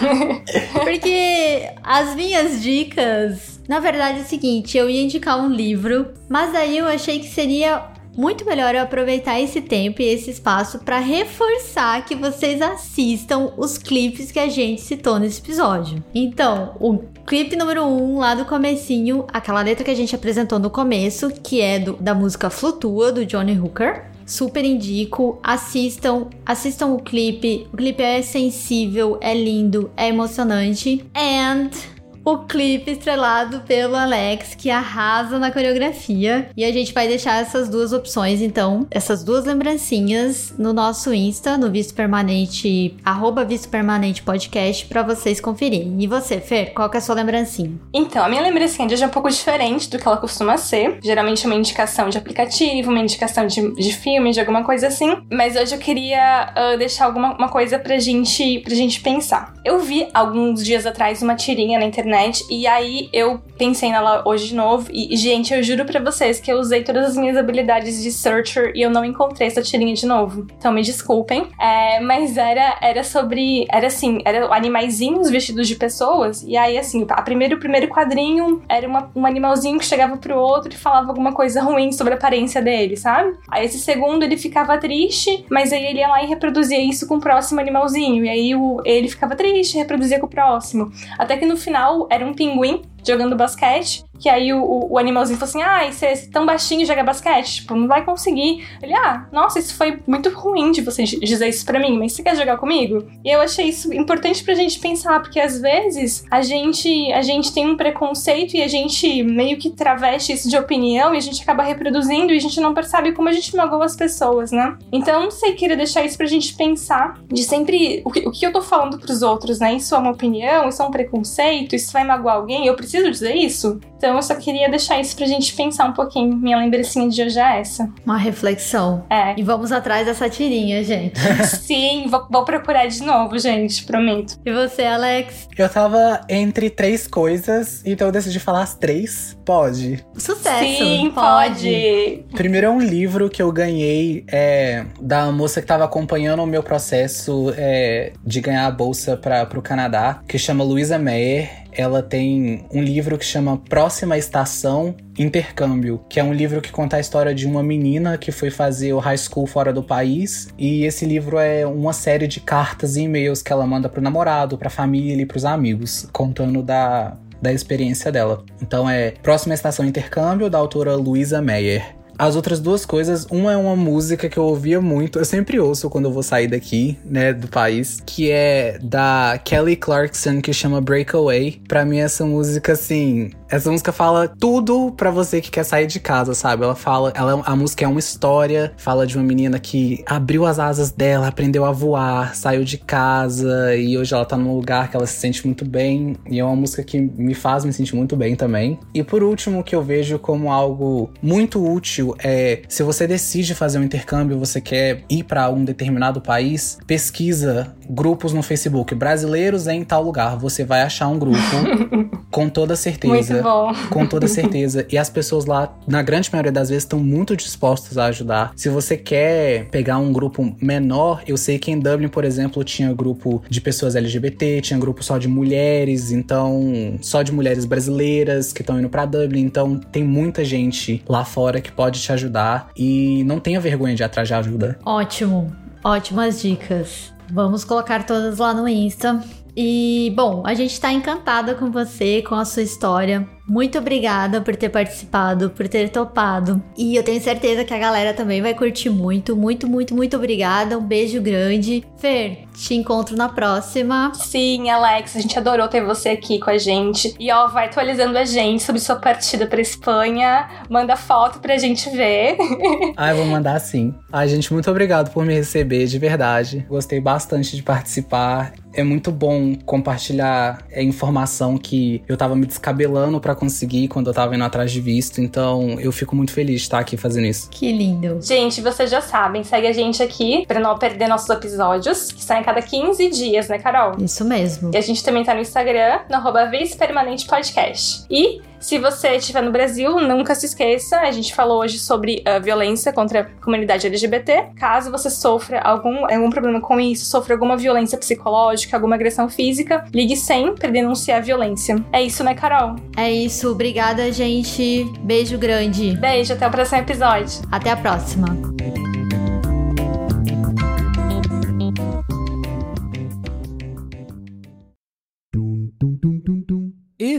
[0.83, 6.55] Porque as minhas dicas Na verdade é o seguinte, eu ia indicar um livro, mas
[6.55, 7.83] aí eu achei que seria
[8.17, 13.77] muito melhor eu aproveitar esse tempo e esse espaço para reforçar que vocês assistam os
[13.77, 16.03] clipes que a gente citou nesse episódio.
[16.15, 16.97] Então, o
[17.27, 21.29] clipe número 1 um, lá do comecinho, aquela letra que a gente apresentou no começo,
[21.29, 24.09] que é do, da música Flutua do Johnny Hooker.
[24.25, 27.67] Super indico, assistam, assistam o clipe.
[27.71, 31.05] O clipe é sensível, é lindo, é emocionante.
[31.15, 31.98] And
[32.31, 36.49] o clipe estrelado pelo Alex, que arrasa na coreografia.
[36.55, 41.57] E a gente vai deixar essas duas opções, então, essas duas lembrancinhas no nosso Insta,
[41.57, 45.95] no Visto Permanente, arroba Visto Permanente Podcast, pra vocês conferirem.
[45.99, 47.71] E você, Fer, qual que é a sua lembrancinha?
[47.93, 50.99] Então, a minha lembrancinha de hoje é um pouco diferente do que ela costuma ser.
[51.01, 55.17] Geralmente é uma indicação de aplicativo, uma indicação de, de filme, de alguma coisa assim.
[55.31, 59.53] Mas hoje eu queria uh, deixar alguma uma coisa pra gente, pra gente pensar.
[59.63, 62.45] Eu vi alguns dias atrás uma tirinha na internet internet.
[62.49, 64.89] E aí eu pensei nela hoje de novo.
[64.91, 68.71] E, gente, eu juro pra vocês que eu usei todas as minhas habilidades de searcher
[68.75, 70.45] e eu não encontrei essa tirinha de novo.
[70.57, 71.47] Então me desculpem.
[71.59, 73.65] É, mas era, era sobre.
[73.71, 76.43] Era assim, era animaizinhos vestidos de pessoas.
[76.43, 80.37] E aí, assim, a primeiro, o primeiro quadrinho era uma, um animalzinho que chegava pro
[80.37, 83.37] outro e falava alguma coisa ruim sobre a aparência dele, sabe?
[83.49, 87.15] Aí esse segundo ele ficava triste, mas aí ele ia lá e reproduzia isso com
[87.15, 88.25] o próximo animalzinho.
[88.25, 90.91] E aí o, ele ficava triste, reproduzia com o próximo.
[91.17, 95.49] Até que no final era um pinguim jogando basquete que aí o, o, animalzinho falou
[95.49, 98.67] assim: ah, você é tão baixinho joga basquete, tipo, não vai conseguir.
[98.83, 102.21] Ele, ah, nossa, isso foi muito ruim de você dizer isso pra mim, mas você
[102.21, 103.07] quer jogar comigo?
[103.23, 107.53] E eu achei isso importante pra gente pensar, porque às vezes a gente, a gente
[107.53, 111.41] tem um preconceito e a gente meio que traveste isso de opinião e a gente
[111.41, 114.77] acaba reproduzindo e a gente não percebe como a gente magoa as pessoas, né?
[114.91, 118.45] Então, não sei, queria deixar isso pra gente pensar de sempre o que, o que
[118.45, 119.73] eu tô falando pros outros, né?
[119.75, 123.35] Isso é uma opinião, isso é um preconceito, isso vai magoar alguém, eu preciso dizer
[123.35, 123.79] isso?
[123.97, 126.35] Então eu só queria deixar isso pra gente pensar um pouquinho.
[126.35, 127.89] Minha lembrancinha de hoje é essa.
[128.05, 129.05] Uma reflexão.
[129.09, 129.37] É.
[129.37, 131.19] E vamos atrás dessa tirinha, gente.
[131.61, 134.39] Sim, vou, vou, procurar de novo, gente, prometo.
[134.45, 135.49] E você, Alex?
[135.57, 139.37] Eu tava entre três coisas, então eu decidi falar as três.
[139.45, 140.05] Pode?
[140.15, 140.59] Sucesso!
[140.59, 142.23] Sim, pode!
[142.33, 146.63] Primeiro é um livro que eu ganhei é, da moça que tava acompanhando o meu
[146.63, 152.65] processo é, de ganhar a bolsa para pro Canadá, que chama Luisa Meyer ela tem
[152.71, 157.35] um livro que chama Próxima Estação Intercâmbio, que é um livro que conta a história
[157.35, 160.47] de uma menina que foi fazer o high school fora do país.
[160.57, 164.57] E esse livro é uma série de cartas e e-mails que ela manda pro namorado,
[164.57, 168.43] pra família e pros amigos, contando da, da experiência dela.
[168.61, 171.98] Então é Próxima Estação Intercâmbio, da autora Louisa Meyer.
[172.19, 175.89] As outras duas coisas, uma é uma música que eu ouvia muito, eu sempre ouço
[175.89, 180.81] quando eu vou sair daqui, né, do país, que é da Kelly Clarkson, que chama
[180.81, 181.61] Breakaway.
[181.65, 185.99] Pra mim, essa música, assim, essa música fala tudo para você que quer sair de
[185.99, 186.63] casa, sabe?
[186.63, 190.59] Ela fala, ela, a música é uma história, fala de uma menina que abriu as
[190.59, 194.95] asas dela, aprendeu a voar, saiu de casa e hoje ela tá num lugar que
[194.95, 196.15] ela se sente muito bem.
[196.29, 198.79] E é uma música que me faz me sentir muito bem também.
[198.93, 203.79] E por último, que eu vejo como algo muito útil é se você decide fazer
[203.79, 209.83] um intercâmbio, você quer ir para um determinado país, pesquisa grupos no Facebook brasileiros em
[209.83, 210.37] tal lugar.
[210.37, 211.39] Você vai achar um grupo
[212.31, 213.33] com toda certeza.
[213.33, 213.73] Muito bom.
[213.89, 214.85] Com toda certeza.
[214.89, 218.53] E as pessoas lá, na grande maioria das vezes, estão muito dispostas a ajudar.
[218.55, 222.93] Se você quer pegar um grupo menor, eu sei que em Dublin, por exemplo, tinha
[222.93, 228.61] grupo de pessoas LGBT, tinha grupo só de mulheres, então só de mulheres brasileiras que
[228.61, 229.41] estão indo para Dublin.
[229.41, 234.03] Então tem muita gente lá fora que pode te ajudar e não tenha vergonha de
[234.03, 234.77] atrás de ajuda.
[234.85, 235.51] Ótimo.
[235.83, 237.13] Ótimas dicas.
[237.31, 239.23] Vamos colocar todas lá no Insta.
[239.61, 243.29] E, bom, a gente está encantada com você, com a sua história.
[243.49, 246.61] Muito obrigada por ter participado, por ter topado.
[246.77, 249.35] E eu tenho certeza que a galera também vai curtir muito.
[249.35, 250.77] Muito, muito, muito obrigada.
[250.77, 251.83] Um beijo grande.
[251.97, 254.11] Fer, te encontro na próxima.
[254.13, 257.15] Sim, Alex, a gente adorou ter você aqui com a gente.
[257.19, 260.47] E ó, vai atualizando a gente sobre sua partida pra Espanha.
[260.69, 262.37] Manda foto pra gente ver.
[262.95, 263.95] ah, eu vou mandar sim.
[264.11, 266.65] Ai, gente, muito obrigado por me receber, de verdade.
[266.69, 268.53] Gostei bastante de participar.
[268.73, 274.13] É muito bom compartilhar a informação que eu tava me descabelando para conseguir quando eu
[274.13, 275.21] tava indo atrás de visto.
[275.21, 277.49] Então eu fico muito feliz de estar aqui fazendo isso.
[277.49, 278.19] Que lindo.
[278.21, 282.41] Gente, vocês já sabem, segue a gente aqui para não perder nossos episódios, que saem
[282.41, 283.93] a cada 15 dias, né, Carol?
[283.99, 284.71] Isso mesmo.
[284.73, 288.03] E a gente também tá no Instagram, no arroba Permanente Podcast.
[288.09, 292.39] E Se você estiver no Brasil, nunca se esqueça, a gente falou hoje sobre a
[292.39, 294.49] violência contra a comunidade LGBT.
[294.55, 299.85] Caso você sofra algum, algum problema com isso, sofra alguma violência psicológica, alguma agressão física,
[299.93, 301.83] ligue sempre para denunciar a violência.
[301.93, 302.75] É isso, né, Carol?
[302.97, 303.51] É isso.
[303.51, 304.85] Obrigada, gente.
[305.01, 305.95] Beijo grande.
[305.97, 307.41] Beijo, até o próximo episódio.
[307.51, 308.27] Até a próxima.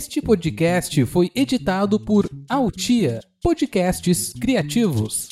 [0.01, 5.29] Este podcast foi editado por Altia Podcasts Criativos.